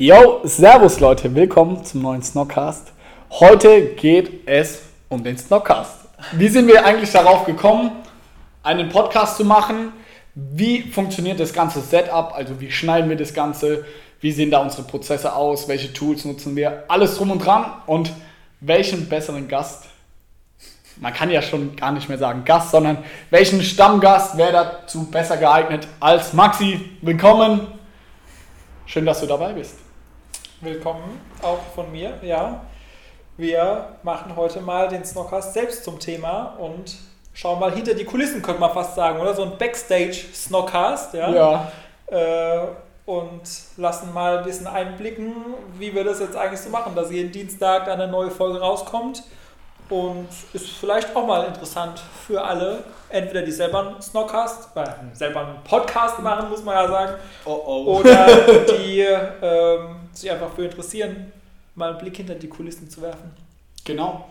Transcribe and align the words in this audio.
Yo, 0.00 0.42
Servus 0.44 1.00
Leute, 1.00 1.34
willkommen 1.34 1.84
zum 1.84 2.02
neuen 2.02 2.22
Snockcast. 2.22 2.92
Heute 3.30 3.94
geht 3.96 4.46
es 4.46 4.82
um 5.08 5.24
den 5.24 5.36
Snockcast. 5.36 6.06
Wie 6.34 6.46
sind 6.46 6.68
wir 6.68 6.84
eigentlich 6.84 7.10
darauf 7.10 7.44
gekommen, 7.46 7.90
einen 8.62 8.90
Podcast 8.90 9.38
zu 9.38 9.44
machen? 9.44 9.92
Wie 10.36 10.82
funktioniert 10.82 11.40
das 11.40 11.52
ganze 11.52 11.80
Setup? 11.80 12.32
Also 12.32 12.60
wie 12.60 12.70
schneiden 12.70 13.10
wir 13.10 13.16
das 13.16 13.34
Ganze? 13.34 13.86
Wie 14.20 14.30
sehen 14.30 14.52
da 14.52 14.60
unsere 14.60 14.84
Prozesse 14.84 15.34
aus? 15.34 15.66
Welche 15.66 15.92
Tools 15.92 16.24
nutzen 16.24 16.54
wir? 16.54 16.84
Alles 16.86 17.16
drum 17.16 17.32
und 17.32 17.44
dran. 17.44 17.64
Und 17.86 18.12
welchen 18.60 19.08
besseren 19.08 19.48
Gast? 19.48 19.86
Man 20.98 21.12
kann 21.12 21.28
ja 21.28 21.42
schon 21.42 21.74
gar 21.74 21.90
nicht 21.90 22.08
mehr 22.08 22.18
sagen 22.18 22.44
Gast, 22.44 22.70
sondern 22.70 22.98
welchen 23.30 23.64
Stammgast 23.64 24.38
wäre 24.38 24.52
dazu 24.52 25.10
besser 25.10 25.38
geeignet 25.38 25.88
als 25.98 26.34
Maxi? 26.34 26.88
Willkommen. 27.02 27.66
Schön, 28.86 29.04
dass 29.04 29.18
du 29.18 29.26
dabei 29.26 29.54
bist. 29.54 29.87
Willkommen 30.60 31.20
auch 31.40 31.60
von 31.76 31.92
mir, 31.92 32.14
ja. 32.20 32.62
Wir 33.36 33.90
machen 34.02 34.34
heute 34.34 34.60
mal 34.60 34.88
den 34.88 35.04
Snockcast 35.04 35.54
selbst 35.54 35.84
zum 35.84 36.00
Thema 36.00 36.56
und 36.58 36.96
schauen 37.32 37.60
mal 37.60 37.70
hinter 37.70 37.94
die 37.94 38.04
Kulissen, 38.04 38.42
könnte 38.42 38.60
man 38.60 38.72
fast 38.72 38.96
sagen, 38.96 39.20
oder? 39.20 39.34
So 39.34 39.44
ein 39.44 39.56
Backstage-Snockcast, 39.56 41.14
ja. 41.14 41.30
Ja. 41.30 41.72
Äh, 42.06 42.66
und 43.06 43.42
lassen 43.76 44.12
mal 44.12 44.38
ein 44.38 44.44
bisschen 44.44 44.66
einblicken, 44.66 45.32
wie 45.78 45.94
wir 45.94 46.02
das 46.02 46.18
jetzt 46.18 46.36
eigentlich 46.36 46.60
so 46.60 46.70
machen, 46.70 46.96
dass 46.96 47.12
jeden 47.12 47.30
Dienstag 47.30 47.84
dann 47.84 48.00
eine 48.00 48.10
neue 48.10 48.32
Folge 48.32 48.58
rauskommt. 48.58 49.22
Und 49.88 50.28
ist 50.52 50.70
vielleicht 50.70 51.14
auch 51.14 51.24
mal 51.24 51.46
interessant 51.46 52.02
für 52.26 52.42
alle, 52.42 52.82
entweder 53.10 53.42
die 53.42 53.52
selber 53.52 53.78
einen 53.78 54.02
Snockcast, 54.02 54.76
äh, 54.76 54.84
selber 55.12 55.46
einen 55.46 55.62
Podcast 55.62 56.18
machen, 56.18 56.50
muss 56.50 56.64
man 56.64 56.74
ja 56.74 56.88
sagen, 56.88 57.12
Oh 57.44 57.62
oh. 57.64 58.00
oder 58.00 58.26
die 58.68 59.06
ähm, 59.40 59.97
sich 60.20 60.30
einfach 60.30 60.52
für 60.52 60.64
interessieren, 60.64 61.32
mal 61.74 61.90
einen 61.90 61.98
Blick 61.98 62.16
hinter 62.16 62.34
die 62.34 62.48
Kulissen 62.48 62.90
zu 62.90 63.02
werfen. 63.02 63.30
Genau. 63.84 64.26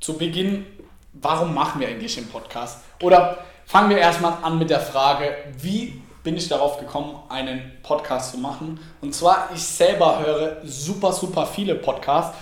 Zu 0.00 0.16
Beginn, 0.16 0.66
warum 1.12 1.54
machen 1.54 1.80
wir 1.80 1.88
eigentlich 1.88 2.14
den 2.14 2.28
Podcast? 2.28 2.78
Oder 3.02 3.38
fangen 3.66 3.90
wir 3.90 3.98
erstmal 3.98 4.42
an 4.42 4.58
mit 4.58 4.70
der 4.70 4.80
Frage, 4.80 5.36
wie 5.58 6.02
bin 6.22 6.36
ich 6.36 6.48
darauf 6.48 6.78
gekommen, 6.78 7.16
einen 7.28 7.72
Podcast 7.82 8.32
zu 8.32 8.38
machen? 8.38 8.80
Und 9.00 9.14
zwar, 9.14 9.50
ich 9.54 9.62
selber 9.62 10.20
höre 10.24 10.56
super, 10.64 11.12
super 11.12 11.46
viele 11.46 11.74
Podcasts. 11.74 12.36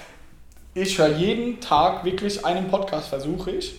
Ich 0.75 0.99
höre 0.99 1.17
jeden 1.17 1.61
Tag 1.61 2.05
wirklich 2.05 2.45
einen 2.45 2.69
Podcast, 2.69 3.09
versuche 3.09 3.53
ich. 3.53 3.77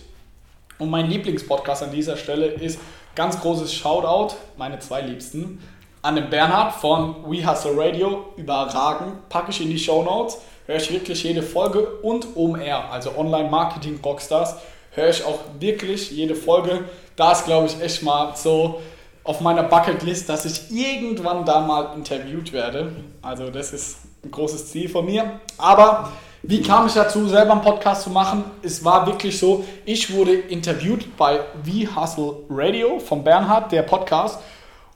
Und 0.78 0.90
mein 0.90 1.06
Lieblingspodcast 1.06 1.82
an 1.82 1.92
dieser 1.92 2.16
Stelle 2.16 2.46
ist 2.46 2.78
ganz 3.14 3.40
großes 3.40 3.72
Shoutout, 3.72 4.34
meine 4.56 4.78
zwei 4.78 5.02
Liebsten, 5.02 5.60
an 6.02 6.16
den 6.16 6.30
Bernhard 6.30 6.74
von 6.74 7.16
We 7.26 7.46
Hustle 7.46 7.72
Radio, 7.76 8.26
überragend, 8.36 9.28
packe 9.28 9.50
ich 9.50 9.60
in 9.60 9.68
die 9.68 9.78
Show 9.78 10.02
Notes, 10.02 10.38
höre 10.66 10.76
ich 10.76 10.90
wirklich 10.90 11.22
jede 11.22 11.42
Folge 11.42 11.86
und 12.02 12.36
OMR, 12.36 12.90
also 12.90 13.16
Online 13.16 13.50
Marketing 13.50 14.00
Rockstars, 14.02 14.56
höre 14.92 15.10
ich 15.10 15.24
auch 15.24 15.40
wirklich 15.58 16.10
jede 16.10 16.34
Folge. 16.34 16.84
Da 17.16 17.32
ist, 17.32 17.44
glaube 17.44 17.66
ich, 17.66 17.80
echt 17.80 18.02
mal 18.02 18.34
so 18.34 18.80
auf 19.24 19.40
meiner 19.40 19.62
Bucketlist, 19.62 20.28
dass 20.28 20.44
ich 20.44 20.70
irgendwann 20.70 21.44
da 21.44 21.60
mal 21.60 21.94
interviewt 21.94 22.52
werde. 22.52 22.92
Also 23.20 23.50
das 23.50 23.72
ist 23.72 23.98
ein 24.24 24.30
großes 24.30 24.70
Ziel 24.70 24.88
von 24.88 25.04
mir. 25.04 25.40
Aber 25.58 26.10
wie 26.42 26.62
kam 26.62 26.86
ich 26.86 26.94
dazu, 26.94 27.28
selber 27.28 27.52
einen 27.52 27.60
Podcast 27.60 28.02
zu 28.02 28.10
machen? 28.10 28.44
Es 28.62 28.82
war 28.82 29.06
wirklich 29.06 29.38
so, 29.38 29.64
ich 29.84 30.12
wurde 30.14 30.32
interviewt 30.32 31.16
bei 31.18 31.40
We 31.62 31.86
Hustle 31.94 32.36
Radio 32.48 32.98
von 32.98 33.22
Bernhard, 33.22 33.70
der 33.72 33.82
Podcast. 33.82 34.40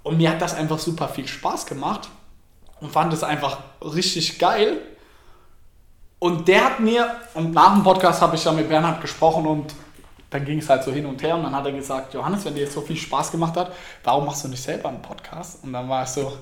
Und 0.05 0.19
mir 0.19 0.31
hat 0.31 0.41
das 0.41 0.55
einfach 0.55 0.79
super 0.79 1.09
viel 1.09 1.27
Spaß 1.27 1.67
gemacht 1.67 2.09
und 2.81 2.93
fand 2.93 3.13
es 3.13 3.25
einfach 3.25 3.59
richtig 3.83 4.39
geil. 4.39 4.79
Und 6.21 6.47
der 6.47 6.65
hat 6.65 6.81
mir, 6.81 7.17
und 7.35 7.53
nach 7.53 7.75
dem 7.75 7.83
Podcast 7.83 8.23
habe 8.23 8.37
ich 8.37 8.45
dann 8.45 8.57
mit 8.57 8.69
Bernhard 8.69 9.01
gesprochen 9.01 9.47
und 9.47 9.75
dann 10.31 10.45
ging 10.45 10.59
es 10.59 10.69
halt 10.69 10.85
so 10.85 10.93
hin 10.93 11.07
und 11.07 11.23
her 11.23 11.37
und 11.37 11.43
dann 11.45 11.55
hat 11.55 11.65
er 11.65 11.73
gesagt, 11.73 12.13
Johannes, 12.15 12.45
wenn 12.45 12.55
dir 12.55 12.63
jetzt 12.63 12.75
so 12.75 12.81
viel 12.81 12.97
Spaß 12.97 13.31
gemacht 13.31 13.57
hat, 13.57 13.73
warum 14.03 14.27
machst 14.27 14.45
du 14.45 14.49
nicht 14.49 14.63
selber 14.63 14.89
einen 14.89 15.03
Podcast? 15.03 15.65
Und 15.65 15.73
dann 15.73 15.89
war 15.89 16.05
ich 16.05 16.11
so, 16.11 16.37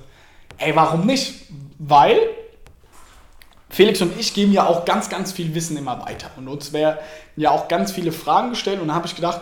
ey, 0.57 0.75
warum 0.75 1.05
nicht? 1.05 1.47
Weil 1.79 2.17
Felix 3.69 4.01
und 4.01 4.19
ich 4.19 4.33
geben 4.33 4.51
ja 4.51 4.67
auch 4.67 4.85
ganz, 4.85 5.09
ganz 5.09 5.31
viel 5.31 5.55
Wissen 5.55 5.77
immer 5.77 6.01
weiter. 6.05 6.29
Und 6.35 6.47
uns 6.47 6.73
werden 6.73 6.97
ja 7.35 7.51
auch 7.51 7.67
ganz 7.67 7.91
viele 7.91 8.11
Fragen 8.11 8.51
gestellt. 8.51 8.81
Und 8.81 8.89
da 8.89 8.93
habe 8.93 9.07
ich 9.07 9.15
gedacht, 9.15 9.41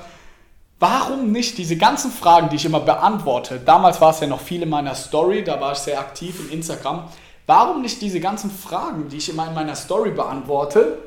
warum 0.82 1.32
nicht 1.32 1.58
diese 1.58 1.78
ganzen 1.78 2.12
Fragen, 2.12 2.50
die 2.50 2.58
ich 2.58 2.66
immer 2.66 2.82
beantworte? 2.82 3.60
Damals 3.60 4.02
war 4.02 4.10
es 4.10 4.20
ja 4.20 4.28
noch 4.28 4.42
viel 4.42 4.64
in 4.64 4.70
meiner 4.70 4.96
Story, 4.96 5.44
da 5.44 5.62
war 5.62 5.72
ich 5.72 5.78
sehr 5.78 6.00
aktiv 6.00 6.38
in 6.42 6.58
Instagram. 6.58 7.08
Warum 7.48 7.82
nicht 7.82 8.02
diese 8.02 8.20
ganzen 8.20 8.52
Fragen, 8.52 9.08
die 9.08 9.18
ich 9.18 9.30
immer 9.30 9.48
in 9.48 9.54
meiner 9.54 9.76
Story 9.76 10.12
beantworte? 10.12 10.98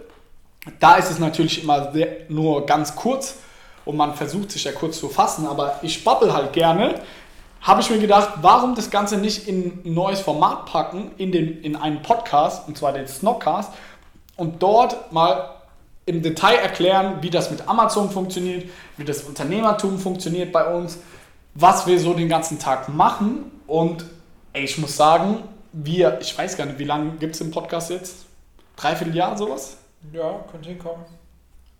Da 0.80 0.94
ist 0.94 1.10
es 1.10 1.18
natürlich 1.18 1.62
immer 1.62 1.92
sehr, 1.92 2.08
nur 2.28 2.64
ganz 2.64 2.96
kurz 2.96 3.36
und 3.84 3.96
man 3.96 4.14
versucht 4.14 4.52
sich 4.52 4.64
ja 4.64 4.72
kurz 4.72 4.98
zu 4.98 5.08
fassen, 5.08 5.46
aber 5.46 5.80
ich 5.82 6.02
babbel 6.04 6.32
halt 6.32 6.54
gerne 6.54 7.02
habe 7.64 7.80
ich 7.80 7.88
mir 7.88 7.98
gedacht, 7.98 8.28
warum 8.42 8.74
das 8.74 8.90
Ganze 8.90 9.16
nicht 9.16 9.48
in 9.48 9.80
ein 9.86 9.94
neues 9.94 10.20
Format 10.20 10.66
packen, 10.66 11.12
in, 11.16 11.32
den, 11.32 11.62
in 11.62 11.76
einen 11.76 12.02
Podcast, 12.02 12.68
und 12.68 12.76
zwar 12.76 12.92
den 12.92 13.08
Snockcast, 13.08 13.72
und 14.36 14.62
dort 14.62 15.12
mal 15.12 15.50
im 16.06 16.22
Detail 16.22 16.56
erklären, 16.56 17.19
wie 17.22 17.31
das 17.31 17.50
mit 17.50 17.66
Amazon 17.66 18.10
funktioniert, 18.10 18.69
wie 18.97 19.04
das 19.04 19.22
Unternehmertum 19.22 19.98
funktioniert 19.98 20.53
bei 20.53 20.72
uns, 20.72 20.98
was 21.54 21.87
wir 21.87 21.98
so 21.98 22.15
den 22.15 22.28
ganzen 22.28 22.59
Tag 22.59 22.88
machen. 22.88 23.50
Und 23.66 24.04
ey, 24.53 24.64
ich 24.64 24.78
muss 24.78 24.97
sagen, 24.97 25.44
wir, 25.72 26.19
ich 26.20 26.37
weiß 26.37 26.56
gar 26.56 26.66
nicht, 26.66 26.78
wie 26.78 26.84
lange 26.84 27.12
gibt 27.12 27.32
es 27.32 27.38
den 27.38 27.50
Podcast 27.50 27.91
jetzt? 27.91 28.26
Dreiviertel 28.76 29.16
Jahr 29.16 29.37
sowas? 29.37 29.76
Ja, 30.12 30.44
könnte 30.50 30.69
hinkommen. 30.69 31.04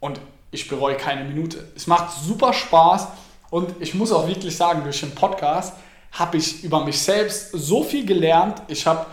Und 0.01 0.21
ich 0.51 0.69
bereue 0.69 0.97
keine 0.97 1.25
Minute. 1.25 1.69
Es 1.77 1.87
macht 1.87 2.13
super 2.13 2.53
Spaß. 2.53 3.09
Und 3.51 3.75
ich 3.81 3.95
muss 3.95 4.13
auch 4.13 4.27
wirklich 4.27 4.57
sagen, 4.57 4.83
durch 4.85 5.01
den 5.01 5.15
Podcast 5.15 5.75
habe 6.13 6.37
ich 6.37 6.65
über 6.65 6.85
mich 6.85 7.01
selbst 7.01 7.51
so 7.53 7.83
viel 7.83 8.07
gelernt. 8.07 8.63
Ich 8.69 8.87
habe 8.87 9.07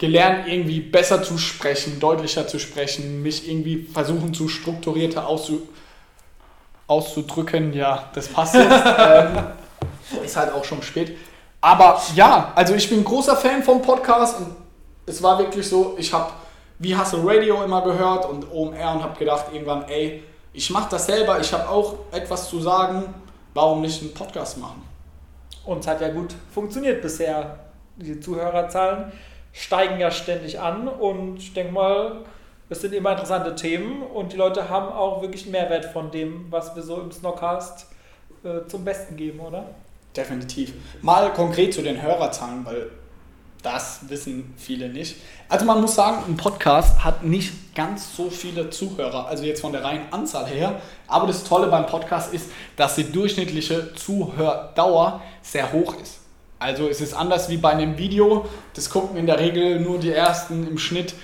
gelernt, 0.00 0.48
irgendwie 0.48 0.80
besser 0.80 1.22
zu 1.22 1.38
sprechen, 1.38 2.00
deutlicher 2.00 2.48
zu 2.48 2.58
sprechen, 2.58 3.22
mich 3.22 3.48
irgendwie 3.48 3.84
versuchen 3.84 4.34
zu 4.34 4.48
strukturierter 4.48 5.28
auszu 5.28 5.68
auszudrücken. 6.88 7.72
Ja, 7.72 8.10
das 8.14 8.26
passt 8.26 8.56
jetzt. 8.56 8.66
ähm, 8.98 9.38
ist 10.24 10.36
halt 10.36 10.52
auch 10.52 10.64
schon 10.64 10.82
spät. 10.82 11.16
Aber 11.60 12.02
ja, 12.16 12.52
also 12.56 12.74
ich 12.74 12.90
bin 12.90 13.04
großer 13.04 13.36
Fan 13.36 13.62
vom 13.62 13.80
Podcast 13.80 14.38
und 14.40 14.56
es 15.06 15.22
war 15.22 15.38
wirklich 15.38 15.68
so, 15.68 15.94
ich 15.98 16.12
habe 16.12 16.32
wie 16.80 16.96
Hustle 16.96 17.20
Radio 17.22 17.62
immer 17.62 17.82
gehört 17.82 18.28
und 18.28 18.50
OMR 18.50 18.94
und 18.94 19.02
habe 19.04 19.16
gedacht 19.16 19.46
irgendwann, 19.52 19.84
ey, 19.88 20.24
ich 20.52 20.68
mache 20.70 20.88
das 20.90 21.06
selber, 21.06 21.38
ich 21.38 21.52
habe 21.52 21.68
auch 21.68 21.94
etwas 22.10 22.48
zu 22.48 22.58
sagen 22.60 23.14
warum 23.54 23.80
nicht 23.80 24.00
einen 24.02 24.14
Podcast 24.14 24.58
machen? 24.58 24.82
Und 25.64 25.80
es 25.80 25.86
hat 25.86 26.00
ja 26.00 26.08
gut 26.08 26.34
funktioniert 26.52 27.02
bisher. 27.02 27.58
Die 27.96 28.18
Zuhörerzahlen 28.18 29.12
steigen 29.52 29.98
ja 30.00 30.10
ständig 30.10 30.60
an 30.60 30.88
und 30.88 31.38
ich 31.38 31.52
denke 31.52 31.72
mal, 31.72 32.24
es 32.68 32.80
sind 32.80 32.94
immer 32.94 33.12
interessante 33.12 33.54
Themen 33.56 34.02
und 34.02 34.32
die 34.32 34.36
Leute 34.36 34.68
haben 34.68 34.92
auch 34.92 35.22
wirklich 35.22 35.42
einen 35.42 35.52
Mehrwert 35.52 35.86
von 35.86 36.10
dem, 36.10 36.46
was 36.50 36.76
wir 36.76 36.82
so 36.82 37.00
im 37.00 37.10
Snockcast 37.10 37.86
äh, 38.44 38.68
zum 38.68 38.84
Besten 38.84 39.16
geben, 39.16 39.40
oder? 39.40 39.64
Definitiv. 40.16 40.72
Mal 41.02 41.32
konkret 41.32 41.74
zu 41.74 41.82
den 41.82 42.00
Hörerzahlen, 42.00 42.64
weil 42.64 42.90
das 43.62 44.08
wissen 44.08 44.54
viele 44.56 44.88
nicht. 44.88 45.16
Also 45.48 45.64
man 45.64 45.80
muss 45.80 45.94
sagen, 45.94 46.22
ein 46.26 46.36
Podcast 46.36 47.04
hat 47.04 47.24
nicht 47.24 47.74
ganz 47.74 48.16
so 48.16 48.30
viele 48.30 48.70
Zuhörer, 48.70 49.26
also 49.26 49.44
jetzt 49.44 49.60
von 49.60 49.72
der 49.72 49.84
reinen 49.84 50.12
Anzahl 50.12 50.46
her. 50.46 50.80
Aber 51.06 51.26
das 51.26 51.44
Tolle 51.44 51.66
beim 51.66 51.86
Podcast 51.86 52.32
ist, 52.32 52.50
dass 52.76 52.94
die 52.94 53.10
durchschnittliche 53.10 53.94
Zuhördauer 53.94 55.20
sehr 55.42 55.72
hoch 55.72 55.94
ist. 56.00 56.20
Also 56.60 56.88
es 56.88 57.00
ist 57.00 57.14
anders 57.14 57.48
wie 57.48 57.56
bei 57.56 57.70
einem 57.70 57.96
Video. 57.96 58.44
Das 58.74 58.90
gucken 58.90 59.16
in 59.16 59.24
der 59.24 59.40
Regel 59.40 59.80
nur 59.80 59.98
die 59.98 60.12
ersten 60.12 60.68
im 60.68 60.76
Schnitt. 60.76 61.14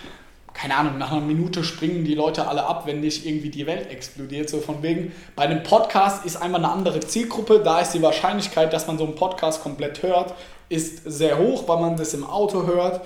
Keine 0.55 0.75
Ahnung, 0.75 0.97
nach 0.97 1.13
einer 1.13 1.21
Minute 1.21 1.63
springen 1.63 2.07
die 2.07 2.15
Leute 2.15 2.49
alle 2.49 2.65
ab, 2.65 2.87
wenn 2.87 3.01
nicht 3.01 3.27
irgendwie 3.27 3.51
die 3.51 3.67
Welt 3.67 3.91
explodiert. 3.91 4.49
So 4.49 4.63
von 4.63 4.83
wegen. 4.83 5.13
Bei 5.37 5.43
einem 5.43 5.63
Podcast 5.63 6.25
ist 6.25 6.37
einmal 6.37 6.65
eine 6.65 6.73
andere 6.73 7.01
Zielgruppe. 7.01 7.61
Da 7.63 7.81
ist 7.81 7.93
die 7.93 8.01
Wahrscheinlichkeit, 8.01 8.73
dass 8.73 8.87
man 8.87 8.97
so 8.97 9.05
einen 9.05 9.15
Podcast 9.15 9.63
komplett 9.63 10.03
hört, 10.03 10.33
ist 10.71 11.03
sehr 11.05 11.37
hoch, 11.39 11.69
weil 11.69 11.81
man 11.81 11.99
das 11.99 12.15
im 12.15 12.25
Auto 12.25 12.67
hört. 12.67 13.03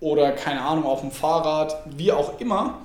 oder 0.00 0.32
keine 0.32 0.62
Ahnung, 0.62 0.84
auf 0.84 1.00
dem 1.00 1.10
Fahrrad, 1.10 1.76
wie 1.96 2.12
auch 2.12 2.40
immer. 2.40 2.78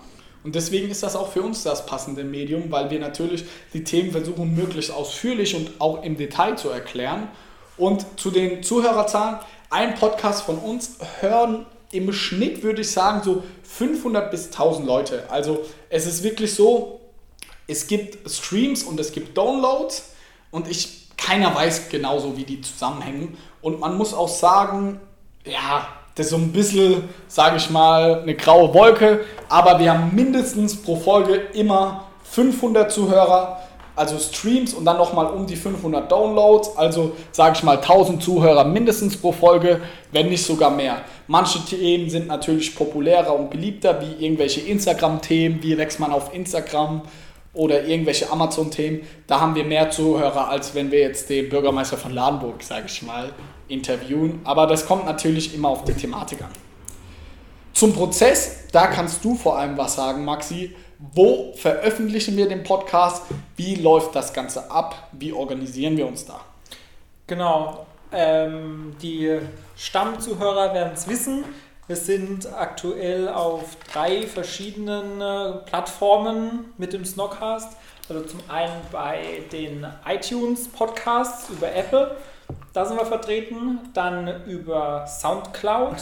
Und 0.43 0.55
deswegen 0.55 0.89
ist 0.89 1.03
das 1.03 1.15
auch 1.15 1.29
für 1.29 1.41
uns 1.41 1.63
das 1.63 1.85
passende 1.85 2.23
Medium, 2.23 2.71
weil 2.71 2.89
wir 2.89 2.99
natürlich 2.99 3.45
die 3.73 3.83
Themen 3.83 4.11
versuchen, 4.11 4.55
möglichst 4.55 4.91
ausführlich 4.91 5.55
und 5.55 5.71
auch 5.79 6.03
im 6.03 6.17
Detail 6.17 6.57
zu 6.57 6.69
erklären. 6.69 7.27
Und 7.79 8.05
zu 8.19 8.29
den 8.29 8.61
Zuhörerzahlen, 8.61 9.39
ein 9.69 9.95
Podcast 9.95 10.43
von 10.43 10.57
uns 10.57 10.97
hören 11.21 11.65
im 11.91 12.11
Schnitt, 12.13 12.61
würde 12.61 12.81
ich 12.81 12.91
sagen, 12.91 13.21
so 13.23 13.43
500 13.63 14.29
bis 14.29 14.47
1000 14.47 14.85
Leute. 14.85 15.23
Also 15.29 15.65
es 15.89 16.05
ist 16.05 16.21
wirklich 16.23 16.53
so, 16.53 16.99
es 17.67 17.87
gibt 17.87 18.29
Streams 18.29 18.83
und 18.83 18.99
es 18.99 19.11
gibt 19.11 19.37
Downloads 19.37 20.11
und 20.51 20.67
ich, 20.67 21.07
keiner 21.17 21.55
weiß 21.55 21.89
genauso, 21.89 22.35
wie 22.35 22.43
die 22.43 22.61
zusammenhängen. 22.61 23.37
Und 23.61 23.79
man 23.79 23.97
muss 23.97 24.13
auch 24.13 24.27
sagen, 24.27 24.99
ja, 25.45 25.87
das 26.15 26.27
ist 26.27 26.31
so 26.31 26.37
ein 26.37 26.51
bisschen, 26.51 27.03
sage 27.27 27.57
ich 27.57 27.69
mal, 27.69 28.21
eine 28.21 28.35
graue 28.35 28.73
Wolke, 28.73 29.25
aber 29.47 29.79
wir 29.79 29.93
haben 29.93 30.13
mindestens 30.13 30.75
pro 30.81 30.97
Folge 30.97 31.35
immer 31.53 32.05
500 32.23 32.91
Zuhörer, 32.91 33.61
also 33.99 34.17
Streams 34.17 34.73
und 34.73 34.85
dann 34.85 34.97
nochmal 34.97 35.27
um 35.27 35.45
die 35.45 35.57
500 35.57 36.09
Downloads, 36.09 36.77
also 36.77 37.11
sage 37.33 37.57
ich 37.57 37.63
mal 37.63 37.77
1000 37.77 38.23
Zuhörer 38.23 38.63
mindestens 38.63 39.17
pro 39.17 39.33
Folge, 39.33 39.81
wenn 40.13 40.29
nicht 40.29 40.45
sogar 40.45 40.71
mehr. 40.71 41.01
Manche 41.27 41.59
Themen 41.65 42.09
sind 42.09 42.27
natürlich 42.27 42.75
populärer 42.75 43.37
und 43.37 43.49
beliebter, 43.49 44.01
wie 44.01 44.23
irgendwelche 44.23 44.61
Instagram-Themen, 44.61 45.61
wie 45.61 45.77
wächst 45.77 45.99
man 45.99 46.13
auf 46.13 46.33
Instagram 46.33 47.01
oder 47.53 47.83
irgendwelche 47.83 48.31
Amazon-Themen. 48.31 49.01
Da 49.27 49.41
haben 49.41 49.53
wir 49.53 49.65
mehr 49.65 49.91
Zuhörer, 49.91 50.47
als 50.47 50.73
wenn 50.75 50.91
wir 50.91 50.99
jetzt 50.99 51.29
den 51.29 51.49
Bürgermeister 51.49 51.97
von 51.97 52.13
Ladenburg, 52.13 52.63
sage 52.63 52.85
ich 52.87 53.01
mal, 53.01 53.33
interviewen. 53.67 54.39
Aber 54.45 54.65
das 54.65 54.85
kommt 54.85 55.05
natürlich 55.05 55.53
immer 55.53 55.67
auf 55.67 55.83
die 55.83 55.93
Thematik 55.93 56.41
an. 56.41 56.51
Zum 57.73 57.93
Prozess, 57.93 58.67
da 58.71 58.87
kannst 58.87 59.25
du 59.25 59.35
vor 59.35 59.57
allem 59.57 59.77
was 59.77 59.95
sagen, 59.95 60.23
Maxi. 60.23 60.73
Wo 61.01 61.53
veröffentlichen 61.53 62.35
wir 62.35 62.49
den 62.49 62.63
Podcast? 62.63 63.23
Wie 63.55 63.75
läuft 63.75 64.15
das 64.15 64.33
Ganze 64.33 64.69
ab? 64.69 65.07
Wie 65.13 65.31
organisieren 65.31 65.95
wir 65.95 66.05
uns 66.05 66.25
da? 66.25 66.41
Genau. 67.25 67.85
Ähm, 68.11 68.97
die 69.01 69.39
Stammzuhörer 69.77 70.73
werden 70.73 70.91
es 70.93 71.07
wissen. 71.07 71.45
Wir 71.87 71.95
sind 71.95 72.53
aktuell 72.53 73.29
auf 73.29 73.77
drei 73.93 74.27
verschiedenen 74.27 75.21
äh, 75.21 75.59
Plattformen 75.65 76.73
mit 76.77 76.91
dem 76.91 77.05
Snockcast. 77.05 77.77
Also 78.09 78.23
zum 78.23 78.41
einen 78.49 78.81
bei 78.91 79.43
den 79.53 79.87
iTunes 80.05 80.67
Podcasts 80.67 81.49
über 81.49 81.73
Apple, 81.73 82.17
da 82.73 82.83
sind 82.83 82.97
wir 82.97 83.05
vertreten. 83.05 83.79
Dann 83.93 84.43
über 84.45 85.07
Soundcloud, 85.07 85.95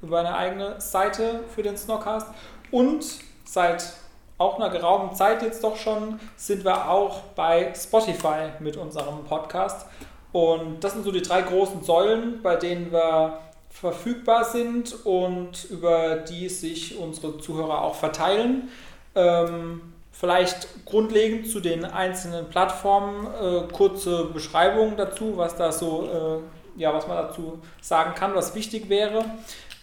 über 0.00 0.20
eine 0.20 0.34
eigene 0.34 0.80
Seite 0.80 1.40
für 1.54 1.62
den 1.62 1.76
Snockcast. 1.76 2.28
Und 2.70 3.04
seit 3.52 3.92
auch 4.38 4.56
einer 4.56 4.70
geraumen 4.70 5.14
Zeit 5.14 5.42
jetzt 5.42 5.62
doch 5.62 5.76
schon 5.76 6.18
sind 6.36 6.64
wir 6.64 6.90
auch 6.90 7.20
bei 7.36 7.72
Spotify 7.74 8.50
mit 8.60 8.76
unserem 8.76 9.24
Podcast. 9.24 9.86
Und 10.32 10.82
das 10.82 10.94
sind 10.94 11.04
so 11.04 11.12
die 11.12 11.22
drei 11.22 11.42
großen 11.42 11.82
Säulen, 11.82 12.40
bei 12.42 12.56
denen 12.56 12.90
wir 12.90 13.38
verfügbar 13.68 14.44
sind 14.44 15.04
und 15.04 15.64
über 15.64 16.16
die 16.16 16.48
sich 16.48 16.98
unsere 16.98 17.38
Zuhörer 17.38 17.82
auch 17.82 17.94
verteilen. 17.94 18.68
Ähm, 19.14 19.92
vielleicht 20.10 20.84
grundlegend 20.86 21.48
zu 21.48 21.60
den 21.60 21.84
einzelnen 21.84 22.48
Plattformen 22.48 23.26
äh, 23.26 23.72
kurze 23.72 24.26
Beschreibung 24.26 24.96
dazu, 24.96 25.36
was 25.36 25.56
da 25.56 25.72
so, 25.72 26.42
äh, 26.76 26.80
ja, 26.80 26.94
was 26.94 27.06
man 27.06 27.18
dazu 27.18 27.60
sagen 27.82 28.14
kann, 28.14 28.34
was 28.34 28.54
wichtig 28.54 28.88
wäre. 28.88 29.24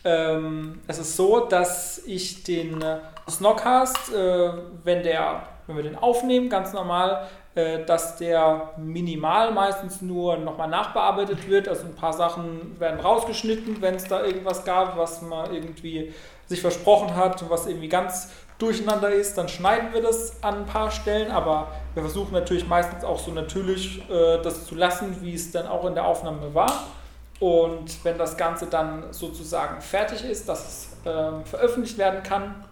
Ähm, 0.04 0.80
es 0.88 0.98
ist 0.98 1.16
so, 1.16 1.42
dass 1.42 2.02
ich 2.06 2.44
den 2.44 2.84
Snockcast, 3.30 4.14
äh, 4.14 4.52
wenn, 4.84 5.04
wenn 5.04 5.76
wir 5.76 5.84
den 5.84 5.96
aufnehmen, 5.96 6.50
ganz 6.50 6.74
normal, 6.74 7.28
äh, 7.56 7.84
dass 7.86 8.18
der 8.18 8.72
minimal 8.78 9.52
meistens 9.52 10.02
nur 10.02 10.38
nochmal 10.38 10.68
nachbearbeitet 10.68 11.50
wird. 11.50 11.68
Also 11.68 11.86
ein 11.86 11.96
paar 11.96 12.14
Sachen 12.14 12.80
werden 12.80 13.00
rausgeschnitten, 13.00 13.82
wenn 13.82 13.96
es 13.96 14.06
da 14.06 14.24
irgendwas 14.24 14.64
gab, 14.66 14.98
was 14.98 15.22
man 15.22 15.54
irgendwie 15.54 16.14
sich 16.46 16.62
versprochen 16.62 17.16
hat 17.16 17.42
und 17.42 17.50
was 17.50 17.68
irgendwie 17.68 17.90
ganz 17.90 18.30
durcheinander 18.60 19.10
ist, 19.10 19.38
dann 19.38 19.48
schneiden 19.48 19.94
wir 19.94 20.02
das 20.02 20.44
an 20.44 20.60
ein 20.60 20.66
paar 20.66 20.92
Stellen, 20.92 21.32
aber 21.32 21.70
wir 21.94 22.04
versuchen 22.04 22.34
natürlich 22.34 22.68
meistens 22.68 23.04
auch 23.04 23.18
so 23.18 23.32
natürlich 23.32 24.04
äh, 24.10 24.42
das 24.42 24.66
zu 24.66 24.76
lassen, 24.76 25.18
wie 25.22 25.34
es 25.34 25.52
dann 25.52 25.66
auch 25.68 25.86
in 25.86 25.96
der 25.96 26.06
Aufnahme 26.06 26.54
war. 26.54 26.72
Und 27.40 28.04
wenn 28.04 28.18
das 28.18 28.36
Ganze 28.36 28.68
dann 28.68 29.12
sozusagen 29.12 29.82
fertig 29.82 30.26
ist, 30.26 30.50
dass 30.50 30.68
es 30.68 31.06
äh, 31.06 31.46
veröffentlicht 31.46 31.98
werden 31.98 32.22
kann, 32.22 32.66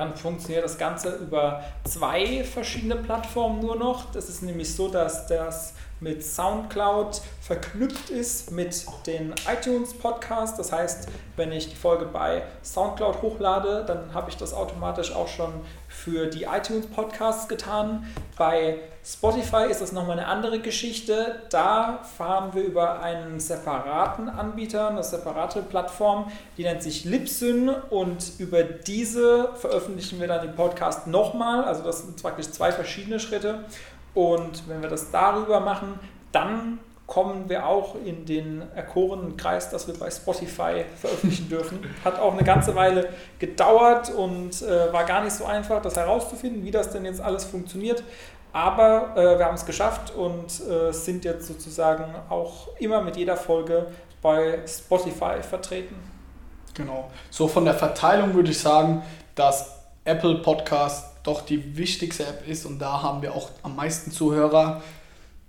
dann 0.00 0.16
funktioniert 0.16 0.64
das 0.64 0.78
Ganze 0.78 1.10
über 1.16 1.62
zwei 1.84 2.42
verschiedene 2.42 2.96
Plattformen 2.96 3.60
nur 3.60 3.76
noch. 3.76 4.10
Das 4.12 4.30
ist 4.30 4.42
nämlich 4.42 4.74
so, 4.74 4.88
dass 4.88 5.26
das 5.26 5.74
mit 6.00 6.24
SoundCloud 6.24 7.20
verknüpft 7.42 8.08
ist 8.08 8.50
mit 8.50 8.86
den 9.06 9.34
iTunes 9.52 9.92
Podcasts. 9.92 10.56
Das 10.56 10.72
heißt, 10.72 11.08
wenn 11.36 11.52
ich 11.52 11.68
die 11.68 11.76
Folge 11.76 12.06
bei 12.06 12.42
SoundCloud 12.62 13.20
hochlade, 13.20 13.84
dann 13.86 14.14
habe 14.14 14.30
ich 14.30 14.38
das 14.38 14.54
automatisch 14.54 15.14
auch 15.14 15.28
schon 15.28 15.52
für 16.04 16.26
die 16.26 16.44
iTunes 16.44 16.86
Podcasts 16.86 17.48
getan. 17.48 18.06
Bei 18.36 18.78
Spotify 19.04 19.66
ist 19.70 19.80
das 19.80 19.92
nochmal 19.92 20.18
eine 20.18 20.26
andere 20.26 20.60
Geschichte. 20.60 21.42
Da 21.50 22.00
fahren 22.16 22.54
wir 22.54 22.62
über 22.62 23.00
einen 23.00 23.38
separaten 23.38 24.28
Anbieter, 24.28 24.88
eine 24.88 25.02
separate 25.02 25.62
Plattform, 25.62 26.30
die 26.56 26.62
nennt 26.62 26.82
sich 26.82 27.04
Libsyn 27.04 27.68
und 27.68 28.32
über 28.38 28.62
diese 28.62 29.50
veröffentlichen 29.56 30.20
wir 30.20 30.28
dann 30.28 30.46
den 30.46 30.54
Podcast 30.54 31.06
nochmal. 31.06 31.64
Also 31.64 31.82
das 31.82 32.02
sind 32.02 32.20
praktisch 32.20 32.50
zwei 32.50 32.72
verschiedene 32.72 33.20
Schritte. 33.20 33.64
Und 34.14 34.68
wenn 34.68 34.82
wir 34.82 34.88
das 34.88 35.10
darüber 35.10 35.60
machen, 35.60 35.98
dann 36.32 36.78
kommen 37.10 37.48
wir 37.48 37.66
auch 37.66 37.96
in 37.96 38.24
den 38.24 38.62
erkorenen 38.76 39.36
Kreis, 39.36 39.68
dass 39.68 39.88
wir 39.88 39.98
bei 39.98 40.08
Spotify 40.12 40.84
veröffentlichen 40.94 41.48
dürfen. 41.48 41.80
Hat 42.04 42.20
auch 42.20 42.32
eine 42.32 42.44
ganze 42.44 42.76
Weile 42.76 43.08
gedauert 43.40 44.14
und 44.14 44.62
äh, 44.62 44.92
war 44.92 45.02
gar 45.02 45.24
nicht 45.24 45.32
so 45.32 45.44
einfach, 45.44 45.82
das 45.82 45.96
herauszufinden, 45.96 46.64
wie 46.64 46.70
das 46.70 46.90
denn 46.90 47.04
jetzt 47.04 47.20
alles 47.20 47.44
funktioniert. 47.44 48.04
Aber 48.52 49.16
äh, 49.16 49.38
wir 49.38 49.44
haben 49.44 49.56
es 49.56 49.66
geschafft 49.66 50.14
und 50.14 50.46
äh, 50.68 50.92
sind 50.92 51.24
jetzt 51.24 51.48
sozusagen 51.48 52.04
auch 52.28 52.68
immer 52.78 53.02
mit 53.02 53.16
jeder 53.16 53.36
Folge 53.36 53.88
bei 54.22 54.60
Spotify 54.68 55.42
vertreten. 55.42 55.96
Genau. 56.74 57.10
So 57.28 57.48
von 57.48 57.64
der 57.64 57.74
Verteilung 57.74 58.34
würde 58.34 58.52
ich 58.52 58.58
sagen, 58.60 59.02
dass 59.34 59.80
Apple 60.04 60.36
Podcast 60.36 61.06
doch 61.24 61.40
die 61.40 61.76
wichtigste 61.76 62.24
App 62.24 62.46
ist 62.46 62.66
und 62.66 62.78
da 62.78 63.02
haben 63.02 63.20
wir 63.20 63.34
auch 63.34 63.50
am 63.64 63.74
meisten 63.74 64.12
Zuhörer. 64.12 64.80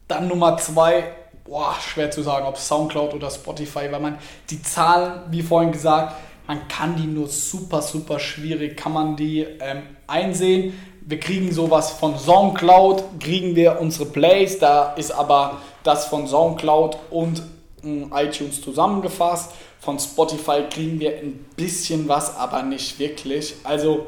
Dann 0.07 0.27
Nummer 0.27 0.57
zwei, 0.57 1.03
boah, 1.51 1.75
schwer 1.81 2.09
zu 2.09 2.23
sagen, 2.23 2.45
ob 2.45 2.57
Soundcloud 2.57 3.13
oder 3.13 3.29
Spotify, 3.29 3.91
weil 3.91 3.99
man 3.99 4.17
die 4.49 4.61
Zahlen, 4.61 5.23
wie 5.31 5.41
vorhin 5.41 5.73
gesagt, 5.73 6.15
man 6.47 6.65
kann 6.69 6.95
die 6.95 7.07
nur 7.07 7.27
super, 7.27 7.81
super 7.81 8.19
schwierig, 8.19 8.77
kann 8.77 8.93
man 8.93 9.17
die 9.17 9.41
ähm, 9.59 9.83
einsehen. 10.07 10.73
Wir 11.01 11.19
kriegen 11.19 11.51
sowas 11.51 11.91
von 11.91 12.17
Soundcloud, 12.17 13.03
kriegen 13.19 13.53
wir 13.57 13.81
unsere 13.81 14.05
Plays, 14.05 14.59
da 14.59 14.93
ist 14.93 15.11
aber 15.11 15.57
das 15.83 16.05
von 16.05 16.25
Soundcloud 16.25 16.97
und 17.09 17.43
äh, 17.83 18.05
iTunes 18.13 18.61
zusammengefasst. 18.61 19.51
Von 19.81 19.99
Spotify 19.99 20.63
kriegen 20.69 21.01
wir 21.01 21.17
ein 21.17 21.45
bisschen 21.57 22.07
was, 22.07 22.37
aber 22.37 22.63
nicht 22.63 22.97
wirklich. 22.97 23.55
Also 23.65 24.05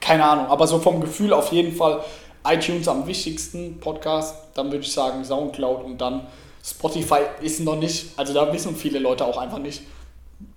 keine 0.00 0.24
Ahnung, 0.24 0.46
aber 0.46 0.68
so 0.68 0.78
vom 0.78 1.00
Gefühl 1.00 1.32
auf 1.32 1.50
jeden 1.50 1.74
Fall 1.74 2.04
iTunes 2.46 2.86
am 2.86 3.08
wichtigsten 3.08 3.80
Podcast, 3.80 4.36
dann 4.54 4.66
würde 4.66 4.84
ich 4.84 4.92
sagen 4.92 5.24
Soundcloud 5.24 5.82
und 5.82 6.00
dann 6.00 6.28
Spotify 6.62 7.20
ist 7.40 7.60
noch 7.60 7.76
nicht, 7.76 8.18
also 8.18 8.32
da 8.32 8.52
wissen 8.52 8.76
viele 8.76 8.98
Leute 8.98 9.24
auch 9.24 9.36
einfach 9.36 9.58
nicht, 9.58 9.82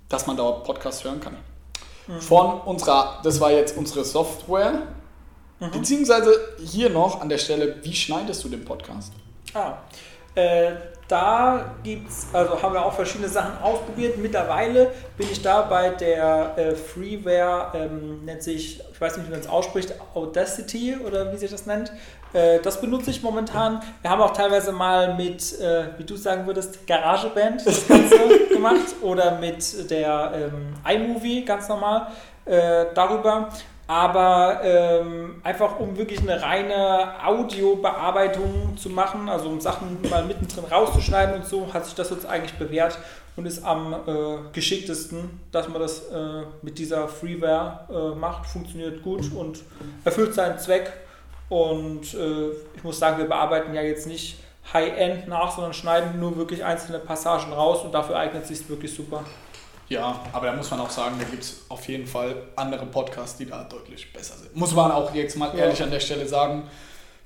dass 0.07 0.27
man 0.27 0.37
dort 0.37 0.63
Podcast 0.63 1.03
hören 1.03 1.19
kann. 1.19 1.37
Mhm. 2.07 2.21
Von 2.21 2.61
unserer, 2.61 3.19
das 3.23 3.39
war 3.39 3.51
jetzt 3.51 3.75
unsere 3.75 4.05
Software, 4.05 4.83
mhm. 5.59 5.71
beziehungsweise 5.71 6.31
hier 6.63 6.89
noch 6.89 7.21
an 7.21 7.29
der 7.29 7.39
Stelle, 7.39 7.77
wie 7.83 7.93
schneidest 7.93 8.43
du 8.43 8.49
den 8.49 8.63
Podcast? 8.63 9.13
Ah, 9.53 9.77
äh, 10.35 10.73
da 11.07 11.75
gibt's, 11.83 12.27
also 12.33 12.61
haben 12.61 12.73
wir 12.73 12.83
auch 12.83 12.93
verschiedene 12.93 13.29
Sachen 13.29 13.61
ausprobiert. 13.61 14.17
Mittlerweile 14.17 14.91
bin 15.17 15.27
ich 15.31 15.41
da 15.41 15.61
bei 15.61 15.89
der 15.89 16.57
äh, 16.57 16.75
Freeware, 16.75 17.71
ähm, 17.75 18.25
nennt 18.25 18.41
sich, 18.41 18.81
ich 18.91 19.01
weiß 19.01 19.17
nicht, 19.17 19.27
wie 19.27 19.31
man 19.31 19.39
es 19.39 19.47
ausspricht, 19.47 19.93
Audacity 20.15 20.95
oder 20.95 21.31
wie 21.31 21.37
sich 21.37 21.51
das 21.51 21.67
nennt. 21.67 21.91
Äh, 22.33 22.59
das 22.59 22.81
benutze 22.81 23.11
ich 23.11 23.21
momentan. 23.21 23.81
Wir 24.01 24.09
haben 24.09 24.21
auch 24.21 24.33
teilweise 24.33 24.71
mal 24.71 25.13
mit, 25.13 25.59
äh, 25.59 25.89
wie 25.97 26.03
du 26.03 26.15
sagen 26.15 26.47
würdest, 26.47 26.87
GarageBand 26.87 27.65
das 27.65 27.87
Ganze 27.87 28.17
gemacht 28.51 28.95
oder 29.01 29.37
mit 29.39 29.89
der 29.91 30.51
ähm, 30.53 30.73
iMovie 30.91 31.45
ganz 31.45 31.69
normal 31.69 32.07
äh, 32.45 32.85
darüber 32.95 33.49
aber 33.87 34.61
ähm, 34.63 35.41
einfach 35.43 35.79
um 35.79 35.95
wirklich 35.97 36.19
eine 36.21 36.41
reine 36.41 37.23
Audiobearbeitung 37.23 38.75
zu 38.77 38.89
machen, 38.89 39.29
also 39.29 39.47
um 39.47 39.61
Sachen 39.61 39.99
mal 40.09 40.23
mittendrin 40.25 40.65
rauszuschneiden 40.65 41.35
und 41.35 41.45
so, 41.45 41.71
hat 41.71 41.85
sich 41.85 41.93
das 41.93 42.09
jetzt 42.09 42.25
eigentlich 42.25 42.57
bewährt 42.57 42.97
und 43.35 43.45
ist 43.45 43.63
am 43.63 43.93
äh, 43.93 44.37
geschicktesten, 44.53 45.41
dass 45.51 45.67
man 45.67 45.81
das 45.81 46.07
äh, 46.09 46.43
mit 46.61 46.79
dieser 46.79 47.07
Freeware 47.07 48.13
äh, 48.13 48.17
macht. 48.17 48.47
Funktioniert 48.47 49.03
gut 49.03 49.31
und 49.33 49.59
erfüllt 50.03 50.33
seinen 50.33 50.57
Zweck. 50.57 50.91
Und 51.49 52.13
äh, 52.13 52.49
ich 52.75 52.83
muss 52.83 52.97
sagen, 52.97 53.19
wir 53.19 53.25
bearbeiten 53.25 53.73
ja 53.73 53.81
jetzt 53.81 54.07
nicht 54.07 54.39
High-End 54.73 55.27
nach, 55.27 55.53
sondern 55.53 55.73
schneiden 55.73 56.19
nur 56.19 56.37
wirklich 56.37 56.63
einzelne 56.63 56.97
Passagen 56.97 57.53
raus 57.53 57.83
und 57.83 57.93
dafür 57.93 58.15
eignet 58.15 58.43
es 58.43 58.47
sich 58.47 58.69
wirklich 58.69 58.95
super. 58.95 59.23
Ja, 59.87 60.19
aber 60.33 60.47
da 60.47 60.53
muss 60.53 60.71
man 60.71 60.79
auch 60.79 60.89
sagen, 60.89 61.15
da 61.19 61.25
gibt 61.25 61.43
es 61.43 61.65
auf 61.69 61.87
jeden 61.87 62.07
Fall 62.07 62.35
andere 62.55 62.85
Podcasts, 62.85 63.37
die 63.37 63.45
da 63.45 63.63
deutlich 63.63 64.11
besser 64.11 64.35
sind. 64.35 64.55
Muss 64.55 64.73
man 64.73 64.91
auch 64.91 65.13
jetzt 65.13 65.37
mal 65.37 65.55
ehrlich 65.55 65.79
ja. 65.79 65.85
an 65.85 65.91
der 65.91 65.99
Stelle 65.99 66.27
sagen. 66.27 66.63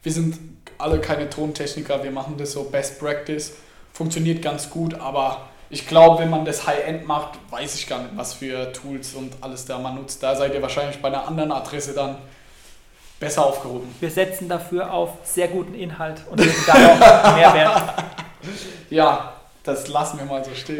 Wir 0.04 0.12
sind 0.12 0.38
alle 0.78 1.00
keine 1.00 1.30
Tontechniker, 1.30 2.04
wir 2.04 2.12
machen 2.12 2.36
das 2.38 2.54
so 2.54 2.64
Best 2.64 3.00
Practice. 3.00 3.54
Funktioniert 3.94 4.42
ganz 4.42 4.70
gut, 4.70 4.94
aber 4.94 5.50
ich 5.70 5.88
glaube, 5.88 6.24
wenn 6.24 6.30
man 6.30 6.46
das 6.46 6.66
High-End 6.66 7.06
macht, 7.06 7.40
weiß 7.50 7.76
ich 7.76 7.88
gar 7.88 8.02
nicht, 8.02 8.16
was 8.16 8.34
für 8.34 8.72
Tools 8.74 9.14
und 9.14 9.34
alles 9.42 9.66
da 9.66 9.78
man 9.78 9.96
nutzt. 9.96 10.22
Da 10.24 10.36
seid 10.36 10.54
ihr 10.54 10.62
wahrscheinlich 10.62 11.02
bei 11.02 11.10
einer 11.10 11.28
anderen 11.28 11.52
Adresse 11.52 11.94
dann 11.94 12.18
besser 13.20 13.46
aufgehoben. 13.46 13.94
Wir 14.00 14.10
setzen 14.10 14.50
dafür 14.50 14.94
auf 14.94 15.12
sehr 15.24 15.48
guten 15.48 15.76
Inhalt 15.76 16.22
und 16.30 16.40
legen 16.40 16.64
darauf 16.66 17.00
Mehrwert. 17.36 18.04
Ja, 18.90 19.34
das 19.70 19.88
lassen 19.88 20.20
wir 20.20 20.26
mal 20.26 20.44
so 20.44 20.52
stehen. 20.54 20.80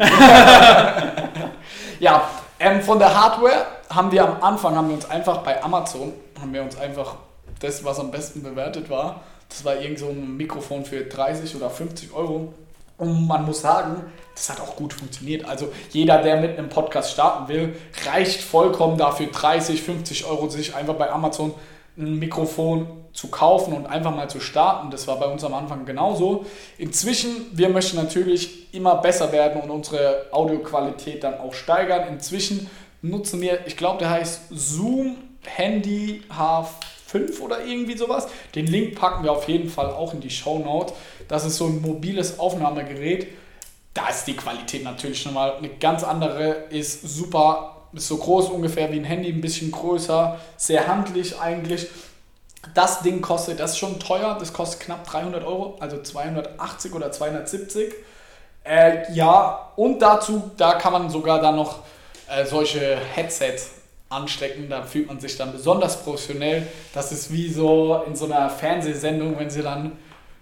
ja, 2.00 2.28
ähm, 2.58 2.82
von 2.82 2.98
der 2.98 3.18
Hardware 3.18 3.66
haben 3.88 4.12
wir 4.12 4.24
am 4.24 4.42
Anfang, 4.42 4.76
haben 4.76 4.88
wir 4.88 4.94
uns 4.94 5.08
einfach 5.08 5.38
bei 5.38 5.62
Amazon, 5.62 6.12
haben 6.40 6.52
wir 6.52 6.62
uns 6.62 6.78
einfach 6.78 7.16
das, 7.60 7.84
was 7.84 7.98
am 8.00 8.10
besten 8.10 8.42
bewertet 8.42 8.90
war, 8.90 9.20
das 9.48 9.64
war 9.64 9.76
irgend 9.76 9.98
so 9.98 10.08
ein 10.08 10.36
Mikrofon 10.36 10.84
für 10.84 11.04
30 11.04 11.56
oder 11.56 11.70
50 11.70 12.12
Euro. 12.14 12.54
Und 12.96 13.26
man 13.26 13.44
muss 13.46 13.62
sagen, 13.62 14.04
das 14.34 14.50
hat 14.50 14.60
auch 14.60 14.76
gut 14.76 14.92
funktioniert. 14.92 15.44
Also 15.46 15.72
jeder, 15.90 16.22
der 16.22 16.40
mit 16.40 16.58
einem 16.58 16.68
Podcast 16.68 17.12
starten 17.12 17.48
will, 17.48 17.76
reicht 18.06 18.42
vollkommen 18.42 18.96
dafür 18.98 19.26
30, 19.28 19.82
50 19.82 20.26
Euro 20.26 20.48
sich 20.48 20.74
einfach 20.74 20.94
bei 20.94 21.10
Amazon 21.10 21.54
ein 22.00 22.18
Mikrofon 22.18 22.86
zu 23.12 23.28
kaufen 23.28 23.72
und 23.74 23.86
einfach 23.86 24.14
mal 24.14 24.30
zu 24.30 24.40
starten. 24.40 24.90
Das 24.90 25.06
war 25.06 25.18
bei 25.18 25.26
uns 25.26 25.42
am 25.44 25.54
Anfang 25.54 25.84
genauso. 25.84 26.46
Inzwischen, 26.78 27.46
wir 27.52 27.68
möchten 27.68 27.96
natürlich 27.96 28.72
immer 28.72 28.96
besser 28.96 29.32
werden 29.32 29.60
und 29.60 29.70
unsere 29.70 30.26
Audioqualität 30.30 31.24
dann 31.24 31.38
auch 31.38 31.54
steigern. 31.54 32.08
Inzwischen 32.08 32.70
nutzen 33.02 33.40
wir, 33.40 33.66
ich 33.66 33.76
glaube, 33.76 33.98
der 33.98 34.10
heißt 34.10 34.42
Zoom 34.50 35.16
Handy 35.44 36.22
H5 36.30 37.40
oder 37.40 37.64
irgendwie 37.64 37.96
sowas. 37.96 38.28
Den 38.54 38.66
Link 38.66 38.98
packen 38.98 39.24
wir 39.24 39.32
auf 39.32 39.48
jeden 39.48 39.70
Fall 39.70 39.90
auch 39.90 40.14
in 40.14 40.20
die 40.20 40.30
Show 40.30 40.58
Note. 40.58 40.92
Das 41.28 41.44
ist 41.44 41.56
so 41.56 41.66
ein 41.66 41.80
mobiles 41.80 42.38
Aufnahmegerät. 42.38 43.28
Da 43.94 44.08
ist 44.08 44.24
die 44.26 44.36
Qualität 44.36 44.84
natürlich 44.84 45.20
schon 45.20 45.34
mal 45.34 45.56
eine 45.56 45.68
ganz 45.68 46.04
andere, 46.04 46.66
ist 46.70 47.02
super 47.02 47.79
ist 47.92 48.08
so 48.08 48.16
groß 48.16 48.50
ungefähr 48.50 48.92
wie 48.92 48.98
ein 48.98 49.04
Handy, 49.04 49.30
ein 49.30 49.40
bisschen 49.40 49.70
größer, 49.70 50.38
sehr 50.56 50.86
handlich 50.86 51.40
eigentlich. 51.40 51.88
Das 52.74 53.02
Ding 53.02 53.22
kostet, 53.22 53.58
das 53.58 53.72
ist 53.72 53.78
schon 53.78 53.98
teuer, 53.98 54.36
das 54.38 54.52
kostet 54.52 54.80
knapp 54.80 55.06
300 55.06 55.44
Euro, 55.44 55.76
also 55.80 56.02
280 56.02 56.92
oder 56.94 57.10
270. 57.10 57.94
Äh, 58.64 59.12
ja, 59.12 59.72
und 59.76 60.00
dazu, 60.00 60.50
da 60.56 60.74
kann 60.74 60.92
man 60.92 61.10
sogar 61.10 61.40
dann 61.40 61.56
noch 61.56 61.80
äh, 62.28 62.44
solche 62.44 62.98
Headsets 63.14 63.70
anstecken, 64.10 64.68
da 64.68 64.82
fühlt 64.82 65.06
man 65.06 65.20
sich 65.20 65.36
dann 65.36 65.52
besonders 65.52 66.02
professionell. 66.02 66.66
Das 66.92 67.12
ist 67.12 67.32
wie 67.32 67.50
so 67.50 68.02
in 68.06 68.14
so 68.14 68.26
einer 68.26 68.50
Fernsehsendung, 68.50 69.38
wenn 69.38 69.48
sie 69.48 69.62
dann 69.62 69.92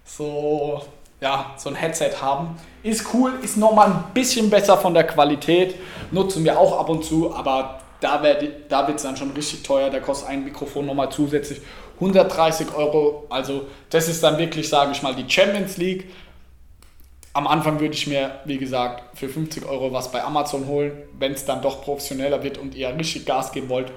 so 0.03 0.81
ja, 1.21 1.53
so 1.57 1.69
ein 1.69 1.75
Headset 1.75 2.11
haben. 2.21 2.57
Ist 2.83 3.13
cool, 3.13 3.33
ist 3.41 3.57
nochmal 3.57 3.87
ein 3.87 4.03
bisschen 4.13 4.49
besser 4.49 4.77
von 4.77 4.93
der 4.93 5.05
Qualität, 5.05 5.75
nutzen 6.11 6.43
wir 6.43 6.57
auch 6.57 6.79
ab 6.79 6.89
und 6.89 7.03
zu, 7.03 7.33
aber 7.35 7.79
da, 7.99 8.21
da 8.69 8.87
wird 8.87 8.97
es 8.97 9.03
dann 9.03 9.17
schon 9.17 9.31
richtig 9.31 9.63
teuer. 9.63 9.89
Da 9.89 9.99
kostet 9.99 10.29
ein 10.29 10.43
Mikrofon 10.43 10.85
nochmal 10.85 11.11
zusätzlich 11.11 11.61
130 11.95 12.73
Euro. 12.75 13.25
Also 13.29 13.67
das 13.89 14.07
ist 14.07 14.23
dann 14.23 14.37
wirklich, 14.37 14.69
sage 14.69 14.91
ich 14.91 15.01
mal, 15.01 15.15
die 15.15 15.29
Champions 15.29 15.77
League. 15.77 16.09
Am 17.33 17.45
Anfang 17.45 17.79
würde 17.79 17.93
ich 17.93 18.07
mir, 18.07 18.39
wie 18.45 18.57
gesagt, 18.57 19.17
für 19.17 19.29
50 19.29 19.65
Euro 19.65 19.91
was 19.91 20.11
bei 20.11 20.23
Amazon 20.23 20.67
holen. 20.67 20.93
Wenn 21.17 21.33
es 21.33 21.45
dann 21.45 21.61
doch 21.61 21.81
professioneller 21.81 22.41
wird 22.43 22.57
und 22.57 22.75
ihr 22.75 22.95
richtig 22.97 23.25
Gas 23.25 23.51
geben 23.51 23.69
wollt, 23.69 23.91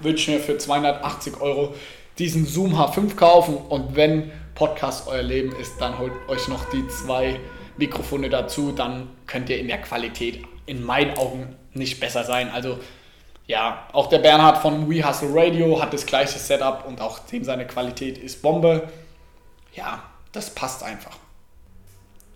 würde 0.00 0.18
ich 0.18 0.28
mir 0.28 0.40
für 0.40 0.58
280 0.58 1.40
Euro 1.40 1.74
diesen 2.18 2.46
Zoom 2.46 2.74
H5 2.74 3.14
kaufen. 3.16 3.56
Und 3.56 3.96
wenn 3.96 4.32
Podcast 4.56 5.06
euer 5.06 5.22
Leben 5.22 5.54
ist, 5.54 5.80
dann 5.80 5.98
holt 5.98 6.12
euch 6.28 6.48
noch 6.48 6.64
die 6.70 6.88
zwei 6.88 7.38
Mikrofone 7.76 8.28
dazu, 8.28 8.72
dann 8.72 9.08
könnt 9.26 9.48
ihr 9.50 9.58
in 9.58 9.68
der 9.68 9.80
Qualität 9.80 10.44
in 10.66 10.82
meinen 10.82 11.16
Augen 11.16 11.56
nicht 11.74 12.00
besser 12.00 12.24
sein. 12.24 12.50
Also 12.50 12.78
ja, 13.46 13.86
auch 13.92 14.08
der 14.08 14.18
Bernhard 14.18 14.58
von 14.58 14.90
We 14.90 15.06
Hustle 15.06 15.28
Radio 15.32 15.80
hat 15.80 15.92
das 15.92 16.04
gleiche 16.04 16.38
Setup 16.38 16.84
und 16.86 17.00
auch 17.00 17.20
dem 17.20 17.44
seine 17.44 17.66
Qualität 17.66 18.18
ist 18.18 18.42
Bombe. 18.42 18.88
Ja, 19.74 20.02
das 20.32 20.50
passt 20.50 20.82
einfach. 20.82 21.16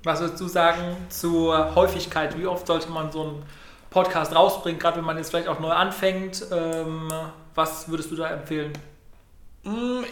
Was 0.05 0.21
würdest 0.21 0.41
du 0.41 0.47
sagen 0.47 0.97
zur 1.09 1.75
Häufigkeit? 1.75 2.39
Wie 2.39 2.47
oft 2.47 2.67
sollte 2.67 2.91
man 2.91 3.11
so 3.11 3.23
einen 3.23 3.43
Podcast 3.91 4.35
rausbringen, 4.35 4.79
gerade 4.79 4.99
wenn 4.99 5.05
man 5.05 5.17
jetzt 5.17 5.31
vielleicht 5.31 5.49
auch 5.49 5.59
neu 5.59 5.73
anfängt? 5.73 6.45
Ähm, 6.53 7.13
was 7.55 7.89
würdest 7.89 8.11
du 8.11 8.17
da 8.17 8.29
empfehlen? 8.31 8.73
Mm, 9.63 10.05